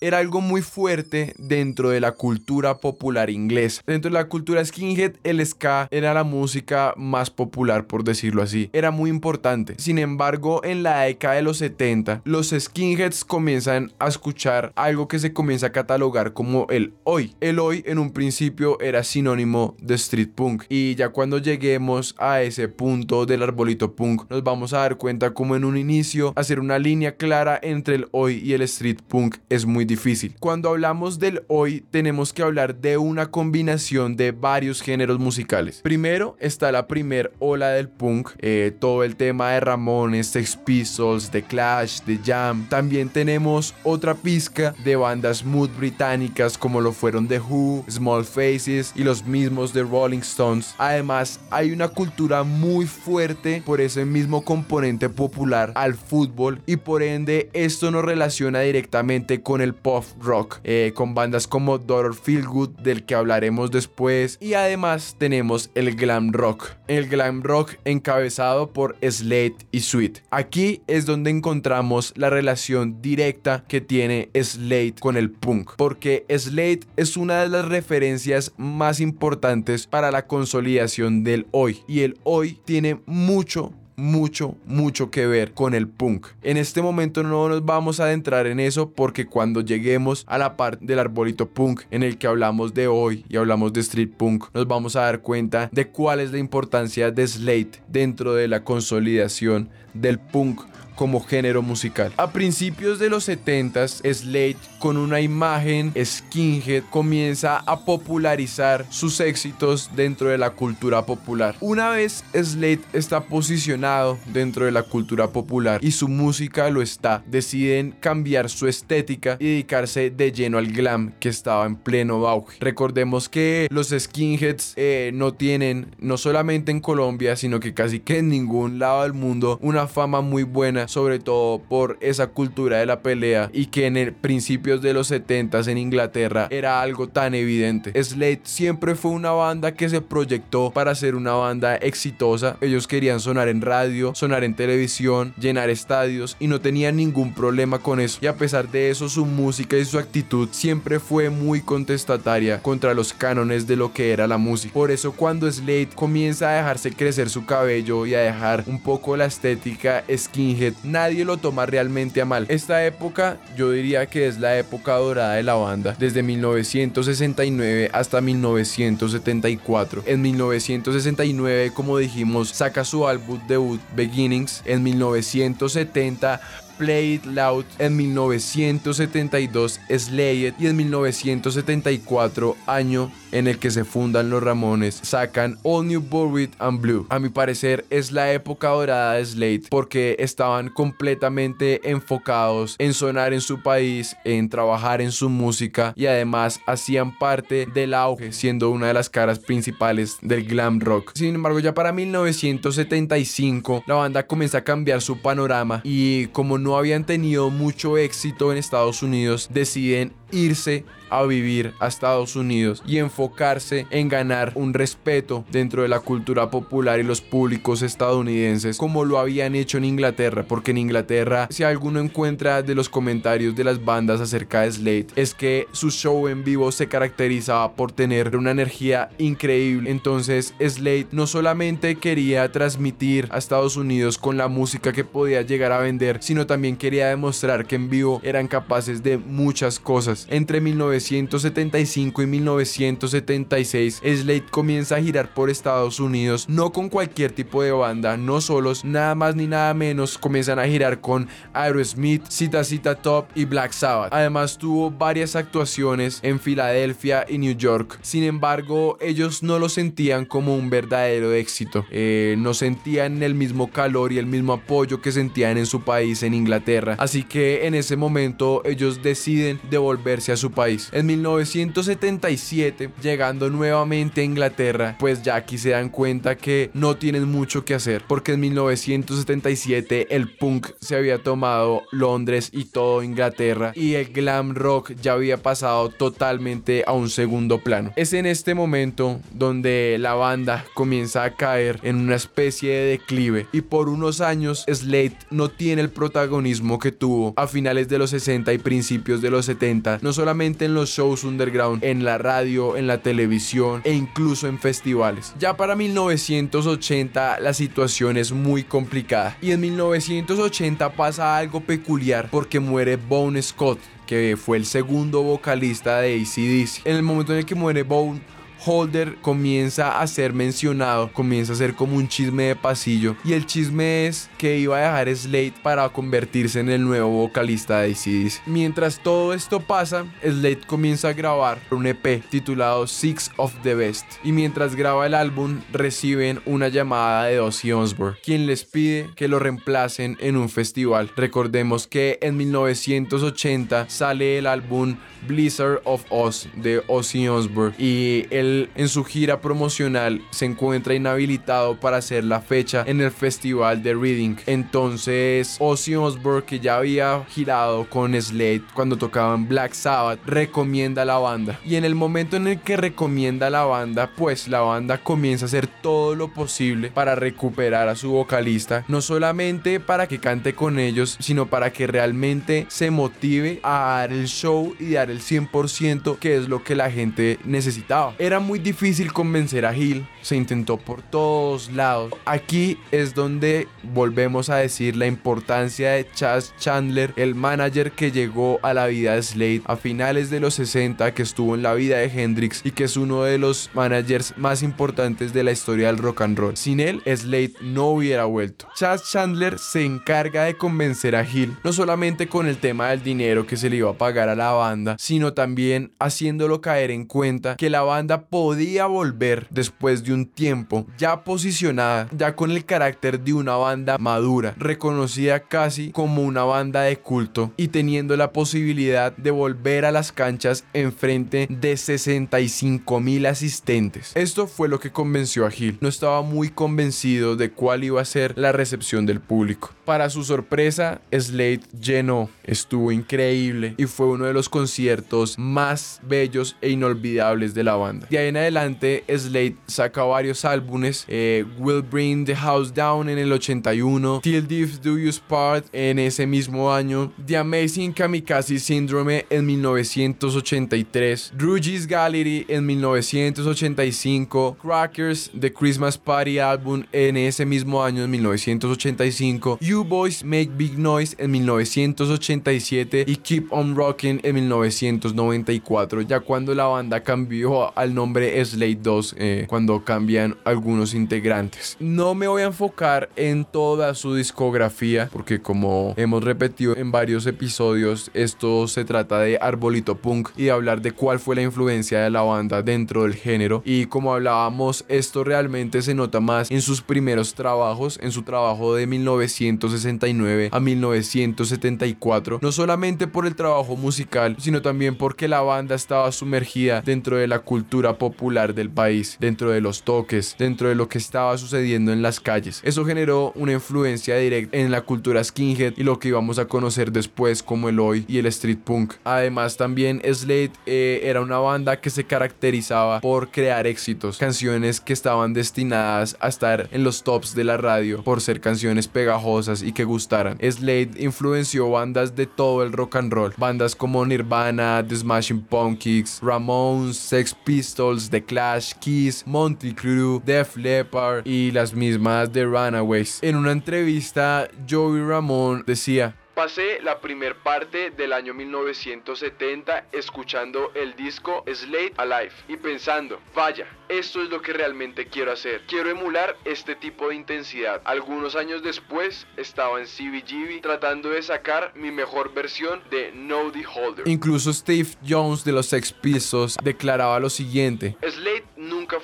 era 0.00 0.18
algo 0.18 0.40
muy 0.40 0.62
fuerte 0.62 1.34
dentro 1.36 1.90
de 1.90 2.00
la 2.00 2.12
cultura 2.12 2.78
popular 2.78 3.28
inglesa. 3.28 3.82
Dentro 3.86 4.10
de 4.10 4.14
la 4.14 4.28
cultura 4.28 4.64
skinhead, 4.64 5.14
el 5.24 5.44
ska 5.44 5.88
era 5.90 6.14
la 6.14 6.22
música 6.22 6.94
más 6.96 7.30
popular, 7.30 7.86
por 7.86 8.04
decirlo 8.04 8.42
así. 8.42 8.70
Era 8.72 8.90
muy 8.90 9.10
importante. 9.10 9.74
Sin 9.78 9.98
embargo, 9.98 10.62
en 10.64 10.82
la 10.82 11.00
década 11.02 11.34
de 11.34 11.42
los 11.42 11.58
70, 11.58 12.22
los 12.24 12.54
skinheads 12.56 13.24
comienzan 13.24 13.92
a 13.98 14.06
escuchar 14.06 14.72
algo 14.76 15.08
que 15.08 15.18
se 15.18 15.32
comienza 15.32 15.66
a 15.66 15.72
catalogar 15.72 16.32
como 16.34 16.66
el 16.70 16.92
hoy. 17.02 17.34
El 17.40 17.58
hoy 17.58 17.82
en 17.86 17.98
un 17.98 18.12
principio 18.12 18.78
era 18.80 19.02
sinónimo 19.02 19.74
de 19.80 19.96
street 19.96 20.30
punk. 20.34 20.64
Y 20.68 20.94
ya 20.94 21.08
cuando 21.08 21.38
lleguemos 21.38 22.14
a 22.18 22.42
ese 22.42 22.68
punto 22.68 23.26
del 23.26 23.42
arbolito 23.42 23.96
punk, 23.96 24.30
nos 24.30 24.44
vamos 24.44 24.72
a 24.72 24.78
dar 24.78 24.98
cuenta 24.98 25.34
como 25.34 25.56
en 25.56 25.64
un 25.64 25.76
inicio 25.76 26.32
hacer 26.36 26.60
una 26.60 26.78
línea 26.78 27.16
clara 27.16 27.58
entre 27.60 27.96
el 27.96 28.08
hoy 28.12 28.40
y 28.44 28.52
el 28.52 28.62
street 28.62 28.98
punk 29.08 29.36
es 29.48 29.66
muy 29.66 29.84
difícil. 29.84 30.34
Cuando 30.40 30.70
hablamos 30.70 31.18
del 31.18 31.42
hoy, 31.48 31.84
tenemos 31.90 32.32
que 32.32 32.42
hablar 32.42 32.76
de 32.76 32.98
una 32.98 33.30
combinación 33.30 34.16
de 34.16 34.32
varios 34.32 34.82
géneros 34.82 35.18
musicales. 35.18 35.80
Primero 35.82 36.36
está 36.40 36.72
la 36.72 36.86
primer 36.86 37.32
ola 37.38 37.70
del 37.70 37.88
punk, 37.88 38.30
eh, 38.38 38.72
todo 38.78 39.04
el 39.04 39.16
tema 39.16 39.50
de 39.50 39.60
Ramones, 39.60 40.28
Sex 40.28 40.56
Pistols, 40.56 41.30
The 41.30 41.42
Clash, 41.42 42.00
The 42.02 42.18
Jam. 42.24 42.68
También 42.68 43.08
tenemos 43.08 43.74
otra 43.84 44.14
pizca 44.14 44.74
de 44.84 44.96
bandas 44.96 45.44
mood 45.44 45.70
británicas 45.78 46.58
como 46.58 46.80
lo 46.80 46.92
fueron 46.92 47.28
The 47.28 47.40
Who, 47.40 47.84
Small 47.88 48.24
Faces 48.24 48.92
y 48.94 49.04
los 49.04 49.24
mismos 49.24 49.72
de 49.72 49.82
Rolling 49.82 50.18
Stones. 50.18 50.74
Además, 50.78 51.40
hay 51.50 51.72
una 51.72 51.88
cultura 51.88 52.42
muy 52.42 52.86
fuerte 52.86 53.62
por 53.64 53.80
ese 53.80 54.04
mismo 54.04 54.44
componente 54.44 55.08
popular 55.08 55.72
al 55.74 55.94
fútbol 55.94 56.60
y 56.66 56.76
por 56.76 57.02
ende 57.02 57.50
esto 57.52 57.90
nos 57.90 58.04
relaciona 58.04 58.60
directamente 58.60 59.37
con 59.42 59.60
el 59.60 59.74
pop 59.74 60.04
rock, 60.20 60.60
eh, 60.64 60.92
con 60.94 61.14
bandas 61.14 61.46
como 61.46 61.78
Feel 61.78 62.14
Feelgood, 62.14 62.70
del 62.80 63.04
que 63.04 63.14
hablaremos 63.14 63.70
después, 63.70 64.38
y 64.40 64.54
además 64.54 65.16
tenemos 65.18 65.70
el 65.74 65.94
glam 65.94 66.32
rock, 66.32 66.70
el 66.86 67.08
glam 67.08 67.42
rock 67.42 67.74
encabezado 67.84 68.72
por 68.72 68.96
Slade 69.02 69.56
y 69.70 69.80
Sweet. 69.80 70.20
Aquí 70.30 70.82
es 70.86 71.06
donde 71.06 71.30
encontramos 71.30 72.12
la 72.16 72.30
relación 72.30 73.00
directa 73.00 73.64
que 73.68 73.80
tiene 73.80 74.30
Slade 74.34 74.94
con 75.00 75.16
el 75.16 75.30
punk, 75.30 75.72
porque 75.76 76.24
Slade 76.28 76.80
es 76.96 77.16
una 77.16 77.42
de 77.42 77.48
las 77.48 77.66
referencias 77.66 78.52
más 78.56 79.00
importantes 79.00 79.86
para 79.86 80.10
la 80.10 80.26
consolidación 80.26 81.24
del 81.24 81.46
hoy, 81.50 81.82
y 81.86 82.00
el 82.00 82.18
hoy 82.24 82.58
tiene 82.64 83.00
mucho, 83.06 83.72
mucho, 83.98 84.54
mucho 84.64 85.10
que 85.10 85.26
ver 85.26 85.52
con 85.52 85.74
el 85.74 85.88
punk. 85.88 86.28
En 86.42 86.56
este 86.56 86.80
momento 86.80 87.24
no 87.24 87.48
nos 87.48 87.64
vamos 87.64 87.98
a 87.98 88.04
adentrar 88.04 88.46
en 88.46 88.60
eso 88.60 88.90
porque 88.90 89.26
cuando 89.26 89.60
lleguemos 89.60 90.24
a 90.28 90.38
la 90.38 90.56
parte 90.56 90.86
del 90.86 91.00
arbolito 91.00 91.48
punk 91.48 91.82
en 91.90 92.04
el 92.04 92.16
que 92.16 92.28
hablamos 92.28 92.72
de 92.74 92.86
hoy 92.86 93.24
y 93.28 93.36
hablamos 93.36 93.72
de 93.72 93.80
street 93.80 94.10
punk, 94.16 94.44
nos 94.54 94.68
vamos 94.68 94.94
a 94.94 95.00
dar 95.00 95.20
cuenta 95.20 95.68
de 95.72 95.88
cuál 95.88 96.20
es 96.20 96.30
la 96.30 96.38
importancia 96.38 97.10
de 97.10 97.26
Slate 97.26 97.82
dentro 97.88 98.34
de 98.34 98.46
la 98.46 98.62
consolidación 98.62 99.68
del 99.94 100.20
punk 100.20 100.62
como 100.98 101.20
género 101.20 101.62
musical. 101.62 102.12
A 102.16 102.32
principios 102.32 102.98
de 102.98 103.08
los 103.08 103.28
70s, 103.28 104.02
Slade 104.12 104.56
con 104.80 104.96
una 104.96 105.20
imagen 105.20 105.92
skinhead 105.96 106.82
comienza 106.90 107.58
a 107.58 107.84
popularizar 107.84 108.84
sus 108.90 109.20
éxitos 109.20 109.90
dentro 109.94 110.28
de 110.28 110.38
la 110.38 110.50
cultura 110.50 111.06
popular. 111.06 111.54
Una 111.60 111.90
vez 111.90 112.24
Slade 112.34 112.80
está 112.92 113.20
posicionado 113.20 114.18
dentro 114.32 114.64
de 114.64 114.72
la 114.72 114.82
cultura 114.82 115.30
popular 115.30 115.78
y 115.84 115.92
su 115.92 116.08
música 116.08 116.68
lo 116.68 116.82
está, 116.82 117.22
deciden 117.26 117.94
cambiar 118.00 118.50
su 118.50 118.66
estética 118.66 119.36
y 119.38 119.44
dedicarse 119.44 120.10
de 120.10 120.32
lleno 120.32 120.58
al 120.58 120.66
glam 120.66 121.12
que 121.20 121.28
estaba 121.28 121.64
en 121.64 121.76
pleno 121.76 122.26
auge. 122.26 122.56
Recordemos 122.58 123.28
que 123.28 123.68
los 123.70 123.94
skinheads 123.96 124.72
eh, 124.74 125.12
no 125.14 125.32
tienen, 125.32 125.94
no 126.00 126.16
solamente 126.16 126.72
en 126.72 126.80
Colombia, 126.80 127.36
sino 127.36 127.60
que 127.60 127.72
casi 127.72 128.00
que 128.00 128.18
en 128.18 128.30
ningún 128.30 128.80
lado 128.80 129.04
del 129.04 129.12
mundo, 129.12 129.60
una 129.62 129.86
fama 129.86 130.22
muy 130.22 130.42
buena 130.42 130.87
sobre 130.88 131.18
todo 131.18 131.60
por 131.60 131.98
esa 132.00 132.28
cultura 132.28 132.78
de 132.78 132.86
la 132.86 133.00
pelea 133.00 133.50
y 133.52 133.66
que 133.66 133.86
en 133.86 133.96
el 133.96 134.12
principios 134.12 134.82
de 134.82 134.94
los 134.94 135.08
70 135.08 135.58
en 135.66 135.78
Inglaterra 135.78 136.48
era 136.50 136.80
algo 136.80 137.08
tan 137.08 137.34
evidente. 137.34 137.92
Slade 138.02 138.40
siempre 138.44 138.94
fue 138.94 139.10
una 139.10 139.32
banda 139.32 139.72
que 139.72 139.88
se 139.88 140.00
proyectó 140.00 140.70
para 140.70 140.94
ser 140.94 141.14
una 141.14 141.32
banda 141.32 141.76
exitosa. 141.76 142.56
Ellos 142.60 142.86
querían 142.86 143.20
sonar 143.20 143.48
en 143.48 143.60
radio, 143.60 144.14
sonar 144.14 144.44
en 144.44 144.54
televisión, 144.54 145.34
llenar 145.38 145.70
estadios 145.70 146.36
y 146.38 146.46
no 146.46 146.60
tenían 146.60 146.96
ningún 146.96 147.34
problema 147.34 147.78
con 147.78 148.00
eso. 148.00 148.18
Y 148.22 148.26
a 148.26 148.36
pesar 148.36 148.70
de 148.70 148.90
eso, 148.90 149.08
su 149.08 149.26
música 149.26 149.76
y 149.76 149.84
su 149.84 149.98
actitud 149.98 150.48
siempre 150.52 151.00
fue 151.00 151.30
muy 151.30 151.60
contestataria 151.60 152.60
contra 152.62 152.94
los 152.94 153.12
cánones 153.12 153.66
de 153.66 153.76
lo 153.76 153.92
que 153.92 154.12
era 154.12 154.26
la 154.26 154.38
música. 154.38 154.74
Por 154.74 154.90
eso 154.90 155.12
cuando 155.12 155.50
Slade 155.50 155.90
comienza 155.94 156.50
a 156.50 156.56
dejarse 156.56 156.92
crecer 156.92 157.30
su 157.30 157.44
cabello 157.44 158.06
y 158.06 158.14
a 158.14 158.20
dejar 158.20 158.64
un 158.66 158.80
poco 158.80 159.16
la 159.16 159.26
estética 159.26 160.04
skinhead, 160.14 160.74
nadie 160.82 161.24
lo 161.24 161.36
toma 161.36 161.66
realmente 161.66 162.20
a 162.20 162.24
mal. 162.24 162.46
Esta 162.48 162.84
época 162.84 163.38
yo 163.56 163.70
diría 163.70 164.06
que 164.06 164.26
es 164.26 164.38
la 164.38 164.58
época 164.58 164.94
dorada 164.94 165.34
de 165.34 165.42
la 165.42 165.54
banda, 165.54 165.96
desde 165.98 166.22
1969 166.22 167.90
hasta 167.92 168.20
1974. 168.20 170.02
En 170.06 170.22
1969, 170.22 171.72
como 171.74 171.98
dijimos, 171.98 172.50
saca 172.50 172.84
su 172.84 173.06
álbum 173.06 173.40
debut 173.46 173.80
Beginnings. 173.94 174.62
En 174.64 174.82
1970 174.82 176.40
Play 176.78 177.14
It 177.14 177.26
Loud, 177.26 177.64
en 177.78 177.96
1972 177.96 179.80
Slayed 179.90 180.54
y 180.58 180.66
en 180.68 180.76
1974, 180.76 182.56
año 182.66 183.10
en 183.32 183.46
el 183.46 183.58
que 183.58 183.70
se 183.70 183.84
fundan 183.84 184.30
los 184.30 184.42
Ramones, 184.42 185.00
sacan 185.02 185.58
All 185.62 185.86
New 185.86 186.00
Buried 186.00 186.50
and 186.58 186.80
Blue. 186.80 187.06
A 187.10 187.18
mi 187.18 187.28
parecer 187.28 187.84
es 187.90 188.12
la 188.12 188.32
época 188.32 188.68
dorada 188.68 189.14
de 189.14 189.24
Slade 189.24 189.62
porque 189.70 190.16
estaban 190.18 190.68
completamente 190.68 191.90
enfocados 191.90 192.76
en 192.78 192.94
sonar 192.94 193.32
en 193.32 193.40
su 193.40 193.62
país, 193.62 194.16
en 194.24 194.48
trabajar 194.48 195.00
en 195.00 195.12
su 195.12 195.28
música 195.28 195.92
y 195.96 196.06
además 196.06 196.60
hacían 196.66 197.16
parte 197.18 197.66
del 197.72 197.94
auge 197.94 198.32
siendo 198.32 198.70
una 198.70 198.88
de 198.88 198.94
las 198.94 199.10
caras 199.10 199.38
principales 199.38 200.16
del 200.22 200.44
glam 200.44 200.80
rock. 200.80 201.12
Sin 201.14 201.34
embargo 201.34 201.58
ya 201.60 201.74
para 201.74 201.92
1975 201.92 203.84
la 203.86 203.94
banda 203.94 204.26
comienza 204.26 204.58
a 204.58 204.64
cambiar 204.64 205.00
su 205.00 205.20
panorama 205.20 205.80
y 205.84 206.26
como 206.28 206.58
no 206.58 206.76
habían 206.76 207.04
tenido 207.04 207.50
mucho 207.50 207.98
éxito 207.98 208.52
en 208.52 208.58
Estados 208.58 209.02
Unidos 209.02 209.48
deciden 209.52 210.12
irse 210.30 210.84
a 211.10 211.22
vivir 211.24 211.74
a 211.80 211.86
Estados 211.86 212.36
Unidos 212.36 212.82
y 212.86 212.98
enfocarse 212.98 213.86
en 213.90 214.08
ganar 214.08 214.52
un 214.54 214.74
respeto 214.74 215.44
dentro 215.50 215.82
de 215.82 215.88
la 215.88 216.00
cultura 216.00 216.50
popular 216.50 217.00
y 217.00 217.02
los 217.02 217.20
públicos 217.20 217.82
estadounidenses 217.82 218.76
como 218.76 219.04
lo 219.04 219.18
habían 219.18 219.54
hecho 219.54 219.78
en 219.78 219.84
Inglaterra 219.84 220.44
porque 220.46 220.70
en 220.72 220.78
Inglaterra 220.78 221.48
si 221.50 221.62
alguno 221.62 222.00
encuentra 222.00 222.62
de 222.62 222.74
los 222.74 222.88
comentarios 222.88 223.56
de 223.56 223.64
las 223.64 223.84
bandas 223.84 224.20
acerca 224.20 224.62
de 224.62 224.72
Slade 224.72 225.06
es 225.16 225.34
que 225.34 225.66
su 225.72 225.90
show 225.90 226.28
en 226.28 226.44
vivo 226.44 226.70
se 226.72 226.88
caracterizaba 226.88 227.72
por 227.72 227.92
tener 227.92 228.36
una 228.36 228.50
energía 228.50 229.10
increíble. 229.18 229.90
Entonces 229.90 230.54
Slade 230.58 231.08
no 231.12 231.26
solamente 231.26 231.96
quería 231.96 232.50
transmitir 232.52 233.28
a 233.30 233.38
Estados 233.38 233.76
Unidos 233.76 234.18
con 234.18 234.36
la 234.36 234.48
música 234.48 234.92
que 234.92 235.04
podía 235.04 235.42
llegar 235.42 235.72
a 235.72 235.78
vender 235.78 236.18
sino 236.20 236.46
también 236.46 236.76
quería 236.76 237.08
demostrar 237.08 237.66
que 237.66 237.76
en 237.76 237.88
vivo 237.88 238.20
eran 238.22 238.48
capaces 238.48 239.02
de 239.02 239.18
muchas 239.18 239.78
cosas 239.78 240.17
entre 240.30 240.60
19 240.60 240.88
1975 240.88 242.22
y 242.22 242.26
1976, 242.26 244.02
Slade 244.02 244.44
comienza 244.50 244.96
a 244.96 245.02
girar 245.02 245.34
por 245.34 245.50
Estados 245.50 246.00
Unidos, 246.00 246.48
no 246.48 246.72
con 246.72 246.88
cualquier 246.88 247.32
tipo 247.32 247.62
de 247.62 247.72
banda, 247.72 248.16
no 248.16 248.40
solos, 248.40 248.84
nada 248.84 249.14
más 249.14 249.36
ni 249.36 249.46
nada 249.46 249.74
menos, 249.74 250.18
comienzan 250.18 250.58
a 250.58 250.66
girar 250.66 251.00
con 251.00 251.28
Aerosmith, 251.52 252.24
Cita 252.28 252.64
Cita 252.64 252.94
Top 252.96 253.26
y 253.34 253.44
Black 253.44 253.72
Sabbath. 253.72 254.12
Además 254.12 254.58
tuvo 254.58 254.90
varias 254.90 255.36
actuaciones 255.36 256.20
en 256.22 256.40
Filadelfia 256.40 257.24
y 257.28 257.38
New 257.38 257.56
York. 257.56 257.98
Sin 258.02 258.24
embargo, 258.24 258.96
ellos 259.00 259.42
no 259.42 259.58
lo 259.58 259.68
sentían 259.68 260.24
como 260.24 260.56
un 260.56 260.70
verdadero 260.70 261.32
éxito. 261.32 261.84
Eh, 261.90 262.36
no 262.38 262.54
sentían 262.54 263.22
el 263.22 263.34
mismo 263.34 263.70
calor 263.70 264.12
y 264.12 264.18
el 264.18 264.26
mismo 264.26 264.54
apoyo 264.54 265.00
que 265.00 265.12
sentían 265.12 265.58
en 265.58 265.66
su 265.66 265.82
país, 265.82 266.22
en 266.22 266.34
Inglaterra. 266.34 266.96
Así 266.98 267.22
que 267.22 267.66
en 267.66 267.74
ese 267.74 267.96
momento 267.96 268.62
ellos 268.64 269.02
deciden 269.02 269.60
a 270.08 270.36
su 270.36 270.50
país. 270.50 270.88
En 270.92 271.04
1977, 271.06 272.90
llegando 273.02 273.50
nuevamente 273.50 274.22
a 274.22 274.24
Inglaterra, 274.24 274.96
pues 274.98 275.22
ya 275.22 275.36
aquí 275.36 275.58
se 275.58 275.70
dan 275.70 275.90
cuenta 275.90 276.36
que 276.36 276.70
no 276.72 276.96
tienen 276.96 277.30
mucho 277.30 277.64
que 277.66 277.74
hacer, 277.74 278.04
porque 278.08 278.32
en 278.32 278.40
1977 278.40 280.14
el 280.14 280.30
punk 280.30 280.68
se 280.80 280.96
había 280.96 281.22
tomado 281.22 281.82
Londres 281.92 282.48
y 282.52 282.64
todo 282.64 283.02
Inglaterra 283.02 283.72
y 283.74 283.94
el 283.94 284.06
glam 284.06 284.54
rock 284.54 284.92
ya 285.00 285.12
había 285.12 285.36
pasado 285.42 285.90
totalmente 285.90 286.84
a 286.86 286.92
un 286.92 287.10
segundo 287.10 287.58
plano. 287.58 287.92
Es 287.96 288.14
en 288.14 288.24
este 288.24 288.54
momento 288.54 289.20
donde 289.32 289.98
la 290.00 290.14
banda 290.14 290.64
comienza 290.72 291.24
a 291.24 291.36
caer 291.36 291.80
en 291.82 291.96
una 291.96 292.16
especie 292.16 292.72
de 292.72 292.84
declive 292.92 293.46
y 293.52 293.60
por 293.60 293.90
unos 293.90 294.22
años 294.22 294.64
Slade 294.66 295.18
no 295.30 295.50
tiene 295.50 295.82
el 295.82 295.90
protagonismo 295.90 296.78
que 296.78 296.92
tuvo 296.92 297.34
a 297.36 297.46
finales 297.46 297.88
de 297.88 297.98
los 297.98 298.10
60 298.10 298.52
y 298.52 298.58
principios 298.58 299.20
de 299.20 299.30
los 299.30 299.46
70, 299.46 299.97
no 300.02 300.12
solamente 300.12 300.64
en 300.64 300.74
los 300.74 300.90
shows 300.90 301.24
underground, 301.24 301.84
en 301.84 302.04
la 302.04 302.18
radio, 302.18 302.76
en 302.76 302.86
la 302.86 303.02
televisión 303.02 303.80
e 303.84 303.92
incluso 303.92 304.46
en 304.48 304.58
festivales. 304.58 305.34
Ya 305.38 305.56
para 305.56 305.76
1980 305.76 307.40
la 307.40 307.54
situación 307.54 308.16
es 308.16 308.32
muy 308.32 308.64
complicada 308.64 309.36
y 309.40 309.52
en 309.52 309.60
1980 309.60 310.92
pasa 310.92 311.36
algo 311.36 311.60
peculiar 311.60 312.28
porque 312.30 312.60
muere 312.60 312.96
Bone 312.96 313.40
Scott, 313.42 313.78
que 314.06 314.36
fue 314.36 314.56
el 314.56 314.66
segundo 314.66 315.22
vocalista 315.22 316.00
de 316.00 316.14
ACDC. 316.14 316.86
En 316.86 316.96
el 316.96 317.02
momento 317.02 317.32
en 317.32 317.38
el 317.38 317.46
que 317.46 317.54
muere 317.54 317.82
Bone, 317.82 318.20
Holder 318.68 319.16
comienza 319.22 319.98
a 319.98 320.06
ser 320.06 320.34
mencionado, 320.34 321.10
comienza 321.10 321.54
a 321.54 321.56
ser 321.56 321.74
como 321.74 321.96
un 321.96 322.06
chisme 322.06 322.44
de 322.44 322.56
pasillo. 322.56 323.16
Y 323.24 323.32
el 323.32 323.46
chisme 323.46 324.06
es 324.06 324.28
que 324.36 324.58
iba 324.58 324.76
a 324.76 324.82
dejar 324.82 325.16
Slade 325.16 325.54
para 325.62 325.88
convertirse 325.88 326.60
en 326.60 326.68
el 326.68 326.84
nuevo 326.84 327.08
vocalista 327.08 327.80
de 327.80 327.92
ACDC. 327.92 328.46
Mientras 328.46 329.02
todo 329.02 329.32
esto 329.32 329.60
pasa, 329.60 330.04
Slade 330.22 330.60
comienza 330.66 331.08
a 331.08 331.12
grabar 331.14 331.58
un 331.70 331.86
EP 331.86 332.22
titulado 332.28 332.86
Six 332.86 333.30
of 333.38 333.54
the 333.62 333.74
Best. 333.74 334.04
Y 334.22 334.32
mientras 334.32 334.74
graba 334.74 335.06
el 335.06 335.14
álbum, 335.14 335.60
reciben 335.72 336.40
una 336.44 336.68
llamada 336.68 337.24
de 337.24 337.40
Ozzy 337.40 337.72
Osbourne, 337.72 338.18
quien 338.22 338.46
les 338.46 338.64
pide 338.64 339.08
que 339.16 339.28
lo 339.28 339.38
reemplacen 339.38 340.18
en 340.20 340.36
un 340.36 340.50
festival. 340.50 341.10
Recordemos 341.16 341.86
que 341.86 342.18
en 342.20 342.36
1980 342.36 343.88
sale 343.88 344.36
el 344.36 344.46
álbum 344.46 344.96
Blizzard 345.26 345.80
of 345.84 346.04
Oz 346.10 346.48
de 346.54 346.82
Ozzy 346.86 347.28
Osbourne 347.28 347.74
y 347.78 348.26
en 348.74 348.88
su 348.88 349.04
gira 349.04 349.40
promocional 349.40 350.22
se 350.30 350.46
encuentra 350.46 350.94
inhabilitado 350.94 351.78
para 351.78 351.98
hacer 351.98 352.24
la 352.24 352.40
fecha 352.40 352.84
en 352.86 353.00
el 353.00 353.10
festival 353.10 353.82
de 353.82 353.94
Reading. 353.94 354.36
Entonces 354.46 355.56
Ozzy 355.58 355.94
Osbourne 355.94 356.44
que 356.46 356.60
ya 356.60 356.76
había 356.76 357.24
girado 357.28 357.88
con 357.88 358.20
Slade 358.20 358.62
cuando 358.74 358.96
tocaban 358.96 359.48
Black 359.48 359.72
Sabbath 359.72 360.20
recomienda 360.26 361.04
la 361.04 361.18
banda 361.18 361.58
y 361.64 361.76
en 361.76 361.84
el 361.84 361.94
momento 361.94 362.36
en 362.36 362.46
el 362.48 362.60
que 362.60 362.76
recomienda 362.76 363.50
la 363.50 363.64
banda 363.64 364.10
pues 364.16 364.48
la 364.48 364.60
banda 364.60 364.98
comienza 364.98 365.44
a 365.44 365.48
hacer 365.48 365.66
todo 365.66 366.14
lo 366.14 366.28
posible 366.28 366.90
para 366.90 367.14
recuperar 367.14 367.88
a 367.88 367.96
su 367.96 368.10
vocalista 368.10 368.84
no 368.88 369.00
solamente 369.00 369.80
para 369.80 370.06
que 370.06 370.18
cante 370.18 370.54
con 370.54 370.78
ellos 370.78 371.16
sino 371.20 371.46
para 371.46 371.72
que 371.72 371.86
realmente 371.86 372.66
se 372.68 372.90
motive 372.90 373.60
a 373.62 373.98
dar 373.98 374.12
el 374.12 374.26
show 374.26 374.74
y 374.78 374.92
dar 374.92 375.10
el 375.10 375.20
100% 375.20 376.18
que 376.18 376.36
es 376.36 376.48
lo 376.48 376.62
que 376.62 376.74
la 376.74 376.90
gente 376.90 377.38
necesitaba. 377.44 378.14
Era 378.18 378.37
muy 378.40 378.58
difícil 378.58 379.12
convencer 379.12 379.66
a 379.66 379.76
Hill, 379.76 380.06
se 380.22 380.36
intentó 380.36 380.76
por 380.76 381.02
todos 381.02 381.70
lados. 381.72 382.12
Aquí 382.24 382.78
es 382.90 383.14
donde 383.14 383.68
volvemos 383.82 384.50
a 384.50 384.56
decir 384.56 384.96
la 384.96 385.06
importancia 385.06 385.92
de 385.92 386.08
Chas 386.14 386.54
Chandler, 386.58 387.12
el 387.16 387.34
manager 387.34 387.92
que 387.92 388.10
llegó 388.10 388.58
a 388.62 388.74
la 388.74 388.86
vida 388.86 389.14
de 389.14 389.22
Slade 389.22 389.62
a 389.66 389.76
finales 389.76 390.30
de 390.30 390.40
los 390.40 390.54
60, 390.54 391.14
que 391.14 391.22
estuvo 391.22 391.54
en 391.54 391.62
la 391.62 391.74
vida 391.74 391.98
de 391.98 392.06
Hendrix 392.06 392.60
y 392.64 392.72
que 392.72 392.84
es 392.84 392.96
uno 392.96 393.22
de 393.22 393.38
los 393.38 393.70
managers 393.74 394.34
más 394.36 394.62
importantes 394.62 395.32
de 395.32 395.44
la 395.44 395.52
historia 395.52 395.88
del 395.88 395.98
rock 395.98 396.22
and 396.22 396.38
roll. 396.38 396.56
Sin 396.56 396.80
él, 396.80 397.02
Slade 397.04 397.54
no 397.62 397.86
hubiera 397.86 398.24
vuelto. 398.24 398.68
Chas 398.76 399.10
Chandler 399.10 399.58
se 399.58 399.84
encarga 399.84 400.44
de 400.44 400.56
convencer 400.56 401.16
a 401.16 401.24
Hill, 401.24 401.56
no 401.64 401.72
solamente 401.72 402.28
con 402.28 402.46
el 402.46 402.58
tema 402.58 402.90
del 402.90 403.02
dinero 403.02 403.46
que 403.46 403.56
se 403.56 403.70
le 403.70 403.76
iba 403.76 403.90
a 403.90 403.98
pagar 403.98 404.28
a 404.28 404.34
la 404.34 404.52
banda, 404.52 404.96
sino 404.98 405.32
también 405.32 405.92
haciéndolo 405.98 406.60
caer 406.60 406.90
en 406.90 407.04
cuenta 407.04 407.56
que 407.56 407.70
la 407.70 407.82
banda 407.82 408.26
podía 408.30 408.86
volver 408.86 409.46
después 409.50 410.04
de 410.04 410.12
un 410.12 410.26
tiempo 410.26 410.86
ya 410.98 411.24
posicionada, 411.24 412.08
ya 412.12 412.34
con 412.36 412.50
el 412.50 412.64
carácter 412.64 413.20
de 413.20 413.32
una 413.32 413.56
banda 413.56 413.98
madura, 413.98 414.54
reconocida 414.58 415.40
casi 415.40 415.90
como 415.92 416.22
una 416.22 416.44
banda 416.44 416.82
de 416.82 416.98
culto 416.98 417.52
y 417.56 417.68
teniendo 417.68 418.16
la 418.16 418.32
posibilidad 418.32 419.16
de 419.16 419.30
volver 419.30 419.84
a 419.84 419.92
las 419.92 420.12
canchas 420.12 420.64
en 420.72 420.92
frente 420.92 421.46
de 421.50 421.76
65 421.76 423.00
mil 423.00 423.26
asistentes. 423.26 424.12
Esto 424.14 424.46
fue 424.46 424.68
lo 424.68 424.80
que 424.80 424.92
convenció 424.92 425.46
a 425.46 425.50
Gil. 425.50 425.78
No 425.80 425.88
estaba 425.88 426.22
muy 426.22 426.50
convencido 426.50 427.36
de 427.36 427.50
cuál 427.50 427.84
iba 427.84 428.00
a 428.00 428.04
ser 428.04 428.36
la 428.36 428.52
recepción 428.52 429.06
del 429.06 429.20
público. 429.20 429.70
Para 429.84 430.10
su 430.10 430.24
sorpresa, 430.24 431.00
Slade 431.10 431.62
llenó, 431.80 432.28
estuvo 432.44 432.92
increíble 432.92 433.74
y 433.78 433.86
fue 433.86 434.06
uno 434.06 434.26
de 434.26 434.34
los 434.34 434.48
conciertos 434.48 435.38
más 435.38 436.00
bellos 436.02 436.56
e 436.60 436.70
inolvidables 436.70 437.54
de 437.54 437.64
la 437.64 437.76
banda. 437.76 438.06
En 438.26 438.36
adelante, 438.36 439.04
Slade 439.08 439.56
saca 439.66 440.02
varios 440.02 440.44
álbumes, 440.44 441.04
eh, 441.08 441.44
Will 441.58 441.82
Bring 441.82 442.24
the 442.24 442.34
House 442.34 442.72
Down 442.72 443.08
en 443.08 443.18
el 443.18 443.32
81, 443.32 444.20
Till 444.22 444.46
Death 444.46 444.80
Do 444.82 444.98
You 444.98 445.10
Part 445.28 445.66
en 445.72 445.98
ese 445.98 446.26
mismo 446.26 446.72
año, 446.72 447.12
The 447.26 447.36
Amazing 447.36 447.92
Kamikaze 447.92 448.58
Syndrome 448.58 449.24
en 449.30 449.46
1983, 449.46 451.32
Rugy's 451.36 451.86
Gallery 451.86 452.44
en 452.48 452.66
1985, 452.66 454.56
Crackers, 454.60 455.30
The 455.38 455.52
Christmas 455.52 455.96
Party 455.96 456.38
Album 456.38 456.84
en 456.92 457.16
ese 457.16 457.44
mismo 457.44 457.82
año 457.82 458.04
en 458.04 458.10
1985, 458.10 459.58
You 459.60 459.84
Boys 459.84 460.24
Make 460.24 460.50
Big 460.56 460.78
Noise 460.78 461.16
en 461.18 461.30
1987 461.30 463.04
y 463.06 463.16
Keep 463.16 463.52
On 463.52 463.74
Rocking 463.74 464.20
en 464.22 464.34
1994, 464.34 466.02
ya 466.02 466.20
cuando 466.20 466.54
la 466.54 466.64
banda 466.64 467.02
cambió 467.02 467.76
al 467.76 467.94
nombre 467.94 468.07
Slade 468.14 468.78
2, 468.82 469.14
eh, 469.18 469.46
cuando 469.48 469.84
cambian 469.84 470.36
algunos 470.44 470.94
integrantes. 470.94 471.76
No 471.80 472.14
me 472.14 472.28
voy 472.28 472.42
a 472.42 472.46
enfocar 472.46 473.10
en 473.16 473.44
toda 473.44 473.94
su 473.94 474.14
discografía, 474.14 475.08
porque 475.12 475.40
como 475.40 475.94
hemos 475.96 476.24
repetido 476.24 476.76
en 476.76 476.90
varios 476.90 477.26
episodios, 477.26 478.10
esto 478.14 478.68
se 478.68 478.84
trata 478.84 479.20
de 479.20 479.38
Arbolito 479.40 479.96
Punk 479.96 480.30
y 480.36 480.44
de 480.44 480.50
hablar 480.50 480.82
de 480.82 480.92
cuál 480.92 481.18
fue 481.18 481.36
la 481.36 481.42
influencia 481.42 482.00
de 482.00 482.10
la 482.10 482.22
banda 482.22 482.62
dentro 482.62 483.02
del 483.02 483.14
género. 483.14 483.62
Y 483.64 483.86
como 483.86 484.14
hablábamos, 484.14 484.84
esto 484.88 485.24
realmente 485.24 485.82
se 485.82 485.94
nota 485.94 486.20
más 486.20 486.50
en 486.50 486.62
sus 486.62 486.80
primeros 486.82 487.34
trabajos, 487.34 487.98
en 488.02 488.12
su 488.12 488.22
trabajo 488.22 488.74
de 488.74 488.86
1900 488.86 489.08
1969 489.08 490.50
a 490.52 490.60
1974, 490.60 492.38
no 492.42 492.52
solamente 492.52 493.06
por 493.06 493.26
el 493.26 493.34
trabajo 493.34 493.76
musical, 493.76 494.36
sino 494.38 494.62
también 494.62 494.96
porque 494.96 495.28
la 495.28 495.40
banda 495.40 495.74
estaba 495.74 496.10
sumergida 496.12 496.82
dentro 496.82 497.16
de 497.16 497.26
la 497.26 497.40
cultura 497.40 497.97
popular 497.98 498.54
del 498.54 498.70
país, 498.70 499.16
dentro 499.20 499.50
de 499.50 499.60
los 499.60 499.82
toques, 499.82 500.36
dentro 500.38 500.68
de 500.68 500.74
lo 500.74 500.88
que 500.88 500.98
estaba 500.98 501.36
sucediendo 501.36 501.92
en 501.92 502.02
las 502.02 502.20
calles. 502.20 502.60
Eso 502.64 502.84
generó 502.84 503.32
una 503.34 503.52
influencia 503.52 504.16
directa 504.16 504.56
en 504.56 504.70
la 504.70 504.82
cultura 504.82 505.22
skinhead 505.22 505.74
y 505.76 505.82
lo 505.82 505.98
que 505.98 506.08
íbamos 506.08 506.38
a 506.38 506.46
conocer 506.46 506.92
después 506.92 507.42
como 507.42 507.68
el 507.68 507.80
hoy 507.80 508.04
y 508.08 508.18
el 508.18 508.26
street 508.26 508.58
punk. 508.64 508.94
Además 509.04 509.56
también 509.56 510.00
Slade 510.04 510.52
eh, 510.66 511.00
era 511.04 511.20
una 511.20 511.38
banda 511.38 511.80
que 511.80 511.90
se 511.90 512.04
caracterizaba 512.04 513.00
por 513.00 513.30
crear 513.30 513.66
éxitos, 513.66 514.18
canciones 514.18 514.80
que 514.80 514.92
estaban 514.92 515.32
destinadas 515.32 516.16
a 516.20 516.28
estar 516.28 516.68
en 516.70 516.84
los 516.84 517.02
tops 517.02 517.34
de 517.34 517.44
la 517.44 517.56
radio 517.56 518.02
por 518.02 518.20
ser 518.20 518.40
canciones 518.40 518.88
pegajosas 518.88 519.62
y 519.62 519.72
que 519.72 519.84
gustaran. 519.84 520.38
Slade 520.38 520.90
influenció 520.98 521.70
bandas 521.70 522.14
de 522.14 522.26
todo 522.26 522.62
el 522.62 522.72
rock 522.72 522.96
and 522.96 523.12
roll, 523.12 523.34
bandas 523.36 523.74
como 523.74 524.04
Nirvana, 524.04 524.84
The 524.86 524.96
Smashing 524.96 525.42
Pumpkins, 525.42 526.20
Ramones, 526.22 526.96
Sex 526.96 527.34
Pistols, 527.44 527.87
The 527.96 528.22
Clash, 528.22 528.74
Kiss, 528.74 529.26
Monty 529.26 529.72
Crue, 529.72 530.20
Def 530.24 530.56
Leppard 530.56 531.26
y 531.26 531.50
las 531.50 531.74
mismas 531.74 532.30
The 532.30 532.44
Runaways. 532.44 533.18
En 533.22 533.36
una 533.36 533.52
entrevista, 533.52 534.48
Joey 534.68 535.02
Ramone 535.02 535.62
decía, 535.66 536.14
Pasé 536.38 536.78
la 536.84 537.00
primer 537.00 537.34
parte 537.34 537.90
del 537.90 538.12
año 538.12 538.32
1970 538.32 539.86
escuchando 539.90 540.70
el 540.76 540.94
disco 540.94 541.42
Slate 541.52 541.94
Alive 541.96 542.30
y 542.46 542.56
pensando, 542.56 543.18
vaya, 543.34 543.66
esto 543.88 544.22
es 544.22 544.30
lo 544.30 544.40
que 544.40 544.52
realmente 544.52 545.06
quiero 545.06 545.32
hacer. 545.32 545.62
Quiero 545.66 545.90
emular 545.90 546.36
este 546.44 546.76
tipo 546.76 547.08
de 547.08 547.16
intensidad. 547.16 547.82
Algunos 547.84 548.36
años 548.36 548.62
después 548.62 549.26
estaba 549.36 549.80
en 549.80 549.86
CBGB 549.86 550.60
tratando 550.62 551.10
de 551.10 551.24
sacar 551.24 551.72
mi 551.74 551.90
mejor 551.90 552.32
versión 552.32 552.82
de 552.88 553.10
No 553.16 553.50
The 553.50 553.64
Holder. 553.66 554.06
Incluso 554.06 554.52
Steve 554.52 554.90
Jones 555.04 555.42
de 555.42 555.50
los 555.50 555.66
Sex 555.66 555.92
Pistols 555.92 556.56
declaraba 556.62 557.18
lo 557.18 557.30
siguiente. 557.30 557.96
Slate 558.00 558.44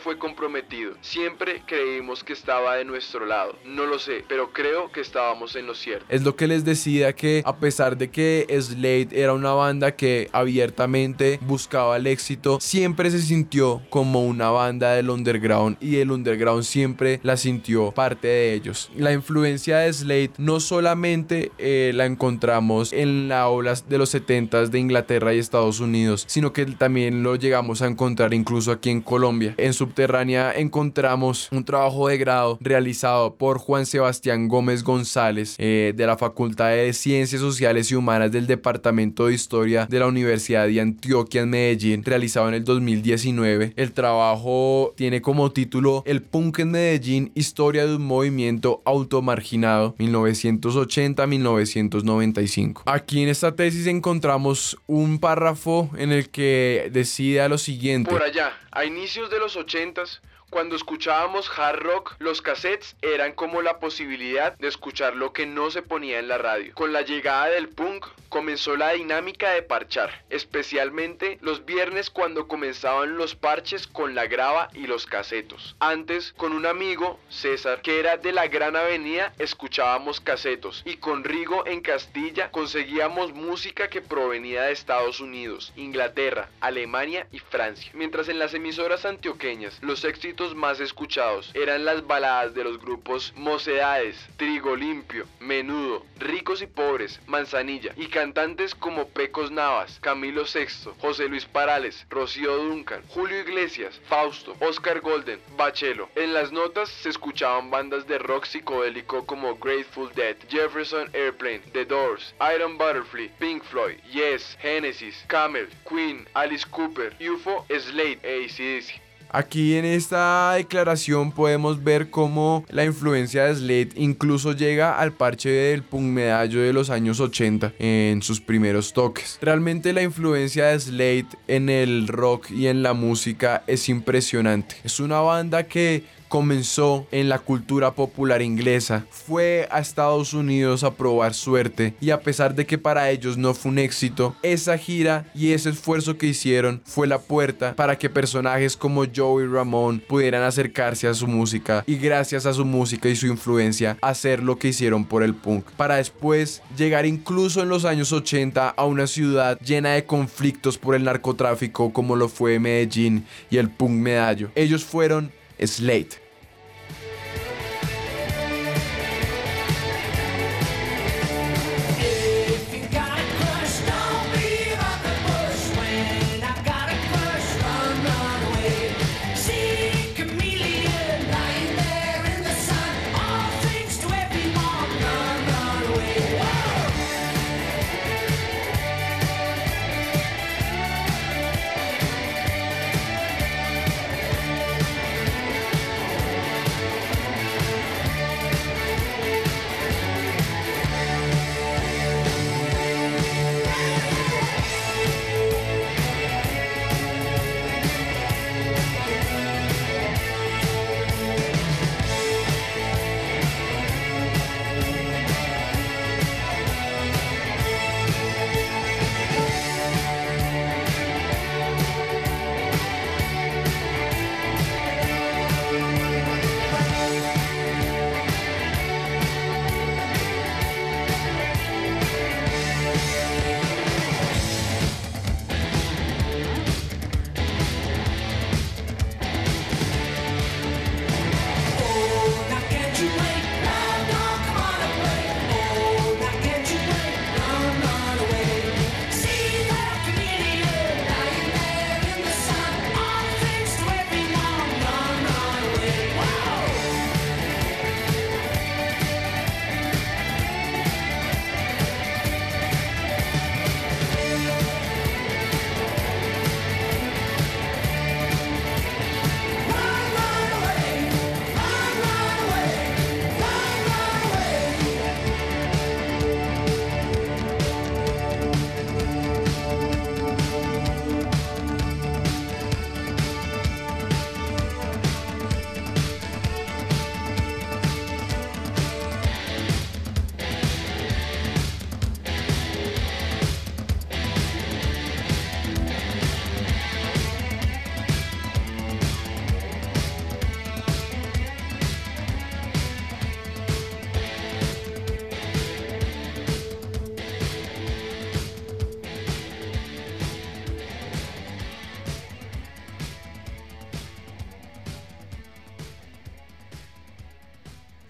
fue 0.02 0.18
comprometido. 0.18 0.94
Siempre 1.00 1.62
creímos 1.66 2.24
que 2.24 2.32
estaba 2.32 2.76
de 2.76 2.84
nuestro 2.84 3.26
lado. 3.26 3.56
No 3.64 3.86
lo 3.86 3.98
sé, 3.98 4.24
pero 4.28 4.52
creo 4.52 4.90
que 4.90 5.00
estábamos 5.00 5.54
en 5.56 5.66
lo 5.66 5.74
cierto. 5.74 6.06
Es 6.08 6.22
lo 6.22 6.36
que 6.36 6.46
les 6.46 6.64
decía 6.64 7.14
que 7.14 7.42
a 7.44 7.56
pesar 7.56 7.96
de 7.96 8.10
que 8.10 8.46
Slade 8.48 9.08
era 9.12 9.34
una 9.34 9.52
banda 9.52 9.94
que 9.94 10.28
abiertamente 10.32 11.38
buscaba 11.42 11.96
el 11.96 12.06
éxito, 12.06 12.58
siempre 12.60 13.10
se 13.10 13.20
sintió 13.20 13.82
como 13.90 14.24
una 14.24 14.50
banda 14.50 14.92
del 14.92 15.10
underground 15.10 15.76
y 15.80 15.96
el 15.96 16.10
underground 16.10 16.64
siempre 16.64 17.20
la 17.22 17.36
sintió 17.36 17.92
parte 17.92 18.28
de 18.28 18.54
ellos. 18.54 18.90
La 18.96 19.12
influencia 19.12 19.78
de 19.78 19.92
Slade 19.92 20.30
no 20.38 20.60
solamente 20.60 21.52
eh, 21.58 21.92
la 21.94 22.06
encontramos 22.06 22.92
en 22.92 23.28
la 23.28 23.48
ola 23.48 23.74
de 23.88 23.98
los 23.98 24.14
70s 24.14 24.68
de 24.68 24.78
Inglaterra 24.78 25.34
y 25.34 25.38
Estados 25.38 25.80
Unidos, 25.80 26.24
sino 26.26 26.52
que 26.52 26.66
también 26.66 27.22
lo 27.22 27.36
llegamos 27.36 27.82
a 27.82 27.86
encontrar 27.86 28.34
incluso 28.34 28.72
aquí 28.72 28.90
en 28.90 29.00
Colombia. 29.00 29.54
Subterránea 29.74 30.52
encontramos 30.54 31.48
un 31.52 31.64
trabajo 31.64 32.08
de 32.08 32.18
grado 32.18 32.58
realizado 32.60 33.34
por 33.34 33.58
Juan 33.58 33.86
Sebastián 33.86 34.48
Gómez 34.48 34.82
González 34.82 35.54
eh, 35.58 35.92
de 35.94 36.06
la 36.06 36.16
Facultad 36.16 36.70
de 36.70 36.92
Ciencias 36.92 37.40
Sociales 37.40 37.90
y 37.90 37.94
Humanas 37.94 38.32
del 38.32 38.46
Departamento 38.46 39.26
de 39.26 39.34
Historia 39.34 39.86
de 39.86 39.98
la 39.98 40.06
Universidad 40.06 40.66
de 40.66 40.80
Antioquia 40.80 41.42
en 41.42 41.50
Medellín, 41.50 42.04
realizado 42.04 42.48
en 42.48 42.54
el 42.54 42.64
2019. 42.64 43.74
El 43.76 43.92
trabajo 43.92 44.94
tiene 44.96 45.20
como 45.20 45.52
título 45.52 46.02
El 46.06 46.22
punk 46.22 46.60
en 46.60 46.70
Medellín, 46.70 47.32
historia 47.34 47.86
de 47.86 47.96
un 47.96 48.06
movimiento 48.06 48.80
automarginado 48.84 49.94
1980-1995. 49.98 52.82
Aquí 52.86 53.22
en 53.22 53.28
esta 53.28 53.54
tesis 53.54 53.86
encontramos 53.86 54.78
un 54.86 55.18
párrafo 55.18 55.90
en 55.96 56.12
el 56.12 56.30
que 56.30 56.88
decía 56.92 57.48
lo 57.48 57.58
siguiente. 57.58 58.10
Por 58.10 58.22
allá, 58.22 58.52
a 58.74 58.84
inicios 58.84 59.30
de 59.30 59.38
los 59.38 59.56
80s, 59.56 60.20
cuando 60.54 60.76
escuchábamos 60.76 61.50
hard 61.58 61.80
rock, 61.80 62.14
los 62.20 62.40
cassettes 62.40 62.94
eran 63.02 63.32
como 63.32 63.60
la 63.60 63.80
posibilidad 63.80 64.56
de 64.56 64.68
escuchar 64.68 65.16
lo 65.16 65.32
que 65.32 65.46
no 65.46 65.72
se 65.72 65.82
ponía 65.82 66.20
en 66.20 66.28
la 66.28 66.38
radio. 66.38 66.72
Con 66.74 66.92
la 66.92 67.02
llegada 67.02 67.46
del 67.46 67.70
punk 67.70 68.06
comenzó 68.28 68.76
la 68.76 68.92
dinámica 68.92 69.50
de 69.50 69.62
parchar, 69.62 70.24
especialmente 70.30 71.38
los 71.40 71.64
viernes 71.64 72.08
cuando 72.08 72.46
comenzaban 72.46 73.16
los 73.16 73.34
parches 73.34 73.88
con 73.88 74.14
la 74.14 74.26
grava 74.26 74.68
y 74.74 74.86
los 74.86 75.06
casetos. 75.06 75.74
Antes, 75.80 76.32
con 76.36 76.52
un 76.52 76.66
amigo, 76.66 77.18
César, 77.28 77.80
que 77.82 77.98
era 77.98 78.16
de 78.16 78.30
la 78.30 78.46
Gran 78.46 78.76
Avenida, 78.76 79.32
escuchábamos 79.40 80.20
casetos 80.20 80.82
y 80.84 80.98
con 80.98 81.24
Rigo 81.24 81.66
en 81.66 81.80
Castilla 81.80 82.52
conseguíamos 82.52 83.32
música 83.32 83.88
que 83.88 84.02
provenía 84.02 84.62
de 84.62 84.72
Estados 84.72 85.18
Unidos, 85.18 85.72
Inglaterra, 85.74 86.48
Alemania 86.60 87.26
y 87.32 87.40
Francia. 87.40 87.90
Mientras 87.94 88.28
en 88.28 88.38
las 88.38 88.54
emisoras 88.54 89.04
antioqueñas 89.04 89.78
los 89.80 90.04
éxitos 90.04 90.43
más 90.52 90.80
escuchados 90.80 91.50
eran 91.54 91.84
las 91.84 92.06
baladas 92.06 92.54
de 92.54 92.64
los 92.64 92.80
grupos 92.80 93.32
Mocedades, 93.36 94.16
Trigo 94.36 94.74
Limpio, 94.76 95.26
Menudo, 95.40 96.04
Ricos 96.18 96.60
y 96.60 96.66
Pobres, 96.66 97.20
Manzanilla 97.26 97.92
y 97.96 98.08
cantantes 98.08 98.74
como 98.74 99.08
Pecos 99.08 99.50
Navas, 99.50 99.98
Camilo 100.00 100.42
VI, 100.42 100.90
José 101.00 101.28
Luis 101.28 101.44
Parales, 101.46 102.04
Rocío 102.10 102.56
Duncan, 102.56 103.02
Julio 103.08 103.40
Iglesias, 103.40 104.00
Fausto, 104.08 104.56
Oscar 104.60 105.00
Golden, 105.00 105.40
Bachelo. 105.56 106.08
En 106.16 106.34
las 106.34 106.50
notas 106.50 106.88
se 106.88 107.10
escuchaban 107.10 107.70
bandas 107.70 108.06
de 108.06 108.18
rock 108.18 108.44
psicodélico 108.44 109.24
como 109.24 109.56
Grateful 109.56 110.12
Dead, 110.14 110.36
Jefferson 110.48 111.08
Airplane, 111.14 111.60
The 111.72 111.84
Doors, 111.84 112.34
Iron 112.54 112.76
Butterfly, 112.76 113.30
Pink 113.38 113.62
Floyd, 113.62 113.98
Yes, 114.12 114.58
Genesis, 114.60 115.24
Camel, 115.28 115.68
Queen, 115.88 116.26
Alice 116.34 116.66
Cooper, 116.68 117.14
UFO, 117.20 117.64
Slade 117.68 118.18
e 118.22 118.44
ACDC. 118.44 119.03
Aquí 119.34 119.74
en 119.74 119.84
esta 119.84 120.52
declaración 120.52 121.32
podemos 121.32 121.82
ver 121.82 122.08
cómo 122.08 122.64
la 122.68 122.84
influencia 122.84 123.46
de 123.46 123.56
Slade 123.56 123.88
incluso 123.96 124.52
llega 124.52 124.96
al 124.96 125.12
parche 125.12 125.50
del 125.50 125.82
punk 125.82 126.04
medallo 126.04 126.60
de 126.60 126.72
los 126.72 126.88
años 126.88 127.18
80 127.18 127.72
en 127.80 128.22
sus 128.22 128.40
primeros 128.40 128.92
toques. 128.92 129.40
Realmente 129.42 129.92
la 129.92 130.04
influencia 130.04 130.66
de 130.66 130.78
Slade 130.78 131.26
en 131.48 131.68
el 131.68 132.06
rock 132.06 132.48
y 132.52 132.68
en 132.68 132.84
la 132.84 132.92
música 132.92 133.64
es 133.66 133.88
impresionante. 133.88 134.76
Es 134.84 135.00
una 135.00 135.18
banda 135.18 135.64
que 135.64 136.04
comenzó 136.34 137.06
en 137.12 137.28
la 137.28 137.38
cultura 137.38 137.92
popular 137.92 138.42
inglesa, 138.42 139.06
fue 139.08 139.68
a 139.70 139.78
Estados 139.78 140.34
Unidos 140.34 140.82
a 140.82 140.92
probar 140.92 141.32
suerte 141.32 141.94
y 142.00 142.10
a 142.10 142.22
pesar 142.22 142.56
de 142.56 142.66
que 142.66 142.76
para 142.76 143.08
ellos 143.10 143.38
no 143.38 143.54
fue 143.54 143.70
un 143.70 143.78
éxito, 143.78 144.34
esa 144.42 144.76
gira 144.76 145.30
y 145.32 145.52
ese 145.52 145.70
esfuerzo 145.70 146.18
que 146.18 146.26
hicieron 146.26 146.82
fue 146.84 147.06
la 147.06 147.20
puerta 147.20 147.76
para 147.76 147.96
que 147.96 148.10
personajes 148.10 148.76
como 148.76 149.04
Joey 149.06 149.46
Ramón 149.46 150.02
pudieran 150.08 150.42
acercarse 150.42 151.06
a 151.06 151.14
su 151.14 151.28
música 151.28 151.84
y 151.86 151.98
gracias 151.98 152.46
a 152.46 152.52
su 152.52 152.64
música 152.64 153.08
y 153.08 153.14
su 153.14 153.28
influencia 153.28 153.96
hacer 154.02 154.42
lo 154.42 154.58
que 154.58 154.66
hicieron 154.66 155.04
por 155.04 155.22
el 155.22 155.36
punk, 155.36 155.70
para 155.76 155.98
después 155.98 156.62
llegar 156.76 157.06
incluso 157.06 157.62
en 157.62 157.68
los 157.68 157.84
años 157.84 158.12
80 158.12 158.70
a 158.70 158.84
una 158.86 159.06
ciudad 159.06 159.56
llena 159.60 159.90
de 159.90 160.04
conflictos 160.04 160.78
por 160.78 160.96
el 160.96 161.04
narcotráfico 161.04 161.92
como 161.92 162.16
lo 162.16 162.28
fue 162.28 162.58
Medellín 162.58 163.24
y 163.52 163.58
el 163.58 163.70
punk 163.70 163.92
medallo. 163.92 164.50
Ellos 164.56 164.84
fueron 164.84 165.30
Slate. 165.64 166.23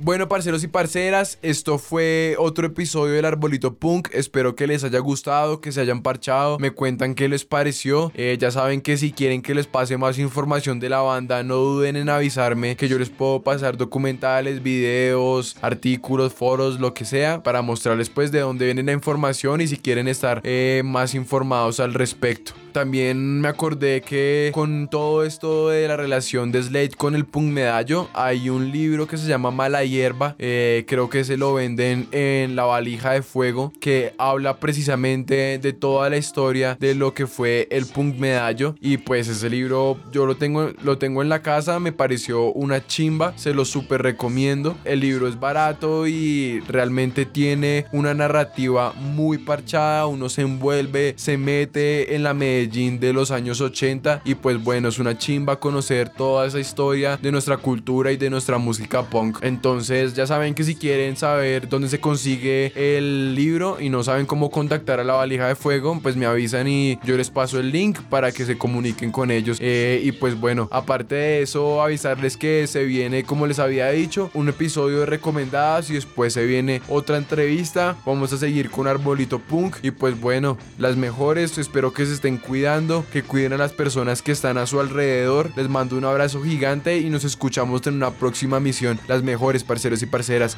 Bueno, 0.05 0.29
parceros 0.29 0.63
y 0.63 0.69
parceras, 0.69 1.39
esto 1.41 1.79
fue 1.79 2.37
otro 2.39 2.67
episodio 2.67 3.15
del 3.15 3.25
Arbolito 3.25 3.77
Punk. 3.77 4.11
Espero 4.13 4.55
que 4.55 4.67
les 4.67 4.85
haya 4.85 4.99
gustado, 4.99 5.63
que 5.63 5.73
se 5.73 5.81
hayan 5.81 6.03
parchado. 6.03 6.59
Me 6.59 6.73
cuentan 6.73 7.15
qué 7.15 7.27
les 7.27 7.47
pareció. 7.47 8.13
Eh, 8.15 8.37
ya 8.39 8.51
saben 8.51 8.83
que 8.83 8.99
si 8.99 9.13
quieren 9.13 9.41
que 9.41 9.55
les 9.55 9.67
pase 9.67 9.97
más 9.97 10.19
información 10.19 10.79
de 10.79 10.91
la 10.91 11.01
banda, 11.01 11.43
no 11.43 11.57
duden 11.57 11.97
en 11.97 12.11
avisarme 12.11 12.77
que 12.77 12.87
yo 12.87 12.99
les 12.99 13.09
puedo 13.09 13.43
pasar 13.43 13.79
documentales, 13.79 14.63
videos, 14.63 15.57
artículos, 15.63 16.35
foros, 16.35 16.79
lo 16.81 16.93
que 16.93 17.07
sea, 17.07 17.43
para 17.43 17.63
mostrarles 17.63 18.11
pues 18.11 18.31
de 18.31 18.41
dónde 18.41 18.67
viene 18.67 18.83
la 18.83 18.93
información 18.93 19.63
y 19.63 19.69
si 19.69 19.79
quieren 19.79 20.07
estar 20.07 20.43
eh, 20.45 20.83
más 20.85 21.15
informados 21.15 21.81
al 21.81 21.95
respecto. 21.95 22.53
También 22.75 23.41
me 23.41 23.47
acordé 23.47 24.01
que 24.01 24.51
con 24.53 24.89
todo 24.89 25.25
esto 25.25 25.69
de 25.69 25.87
la 25.87 25.97
relación 25.97 26.51
de 26.51 26.61
Slade 26.61 26.91
con 26.91 27.15
el 27.15 27.25
punk 27.25 27.53
medallo, 27.53 28.09
hay 28.15 28.51
un 28.51 28.73
libro 28.73 29.07
que 29.07 29.17
se 29.17 29.29
llama 29.29 29.53
Mala 29.53 29.85
Hierba, 29.95 30.35
eh, 30.39 30.85
creo 30.89 31.09
que 31.09 31.25
se 31.25 31.37
lo 31.37 31.55
venden 31.55 32.09
en 32.13 32.57
la 32.57 32.65
valija 32.65 33.13
de 33.13 33.23
fuego, 33.23 33.73
que 33.81 34.15
habla 34.19 34.59
precisamente 34.59 35.59
de 35.59 35.73
toda 35.73 36.11
la 36.11 36.17
historia 36.17 36.77
de 36.79 36.95
lo 36.95 37.15
que 37.15 37.27
fue 37.27 37.69
el 37.71 37.87
punk 37.87 38.17
medallo. 38.17 38.75
Y 38.81 38.99
pues 38.99 39.29
ese 39.29 39.51
libro 39.51 39.99
yo 40.13 40.27
lo 40.27 40.37
tengo, 40.37 40.71
lo 40.83 40.99
tengo 40.99 41.23
en 41.23 41.29
la 41.29 41.43
casa, 41.43 41.79
me 41.81 41.93
pareció 41.93 42.53
una 42.53 42.87
chimba, 42.87 43.37
se 43.37 43.55
lo 43.55 43.65
súper 43.65 44.03
recomiendo. 44.03 44.77
El 44.85 45.01
libro 45.01 45.29
es 45.29 45.39
barato 45.39 46.07
y 46.07 46.61
realmente 46.69 47.27
tiene 47.27 47.87
una 47.93 48.15
narrativa 48.15 48.93
muy 48.93 49.39
parchada, 49.39 50.07
uno 50.07 50.29
se 50.29 50.43
envuelve, 50.43 51.15
se 51.17 51.37
mete 51.37 52.15
en 52.15 52.23
la 52.23 52.35
medida 52.35 52.65
de 52.65 53.13
los 53.13 53.31
años 53.31 53.61
80 53.61 54.23
y 54.25 54.35
pues 54.35 54.63
bueno, 54.63 54.89
es 54.89 54.99
una 54.99 55.17
chimba 55.17 55.61
conocer 55.61 56.09
toda 56.09 56.47
esa 56.47 56.61
historia 56.61 57.17
de 57.17 57.33
nuestra 57.33 57.57
cultura 57.57 58.13
y 58.13 58.17
de 58.17 58.31
nuestra 58.31 58.59
música 58.59 59.03
punk. 59.03 59.39
Entonces 59.43 59.84
ya 59.89 60.27
saben 60.27 60.55
que 60.55 60.65
si 60.65 60.75
quieren 60.75 61.17
saber 61.17 61.69
dónde 61.69 61.89
se 61.89 62.01
consigue 62.01 62.73
el 62.75 63.35
libro 63.35 63.79
y 63.81 63.89
no 63.89 64.03
saben 64.03 64.27
cómo 64.27 64.51
contactar 64.51 65.01
a 65.01 65.05
la 65.05 65.15
valija 65.15 65.49
de 65.49 65.55
fuego, 65.55 65.99
pues 66.03 66.17
me 66.17 66.27
avisan 66.27 66.69
y 66.69 66.99
yo 67.05 67.17
les 67.17 67.31
paso 67.31 67.59
el 67.59 67.71
link 67.71 67.99
para 68.11 68.33
que 68.33 68.45
se 68.45 68.59
comuniquen 68.59 69.13
con 69.13 69.31
ellos. 69.31 69.59
Eh, 69.61 70.01
y 70.05 70.13
pues 70.13 70.39
bueno, 70.39 70.69
aparte 70.71 71.15
de 71.15 71.43
eso, 71.43 71.83
avisarles 71.83 72.37
que 72.37 72.67
se 72.67 72.85
viene, 72.85 73.25
como 73.25 73.47
les 73.47 73.59
había 73.59 73.91
dicho, 73.91 74.31
un 74.35 74.49
episodio 74.49 75.01
de 75.01 75.07
recomendadas 75.07 75.91
y 75.91 75.95
después 75.95 76.33
se 76.33 76.47
viene 76.47 76.83
otra 76.89 77.17
entrevista. 77.17 77.97
Vamos 78.05 78.33
a 78.33 78.39
seguir 78.39 78.71
con 78.71 78.87
Arbolito 78.87 79.39
Punk 79.39 79.77
y 79.83 79.91
pues 79.91 80.21
bueno, 80.21 80.59
las 80.79 80.97
mejores, 80.97 81.59
espero 81.59 81.93
que 81.93 82.07
se 82.07 82.15
estén 82.15 82.39
cuidando 82.39 83.05
que 83.13 83.23
cuiden 83.23 83.53
a 83.53 83.57
las 83.57 83.73
personas 83.73 84.23
que 84.23 84.33
están 84.33 84.59
a 84.59 84.67
su 84.67 84.81
alrededor. 84.81 85.51
Les 85.57 85.69
mando 85.69 85.97
un 85.97 86.05
abrazo 86.05 86.43
gigante 86.43 86.99
y 86.99 87.11
nos 87.11 87.25
escuchamos 87.25 87.87
en 87.87 87.95
una 87.95 88.11
próxima 88.11 88.61
misión. 88.61 88.99
Las 89.09 89.23
mejores 89.23 89.65
parceros 89.75 90.03
y 90.03 90.07
parceras. 90.07 90.57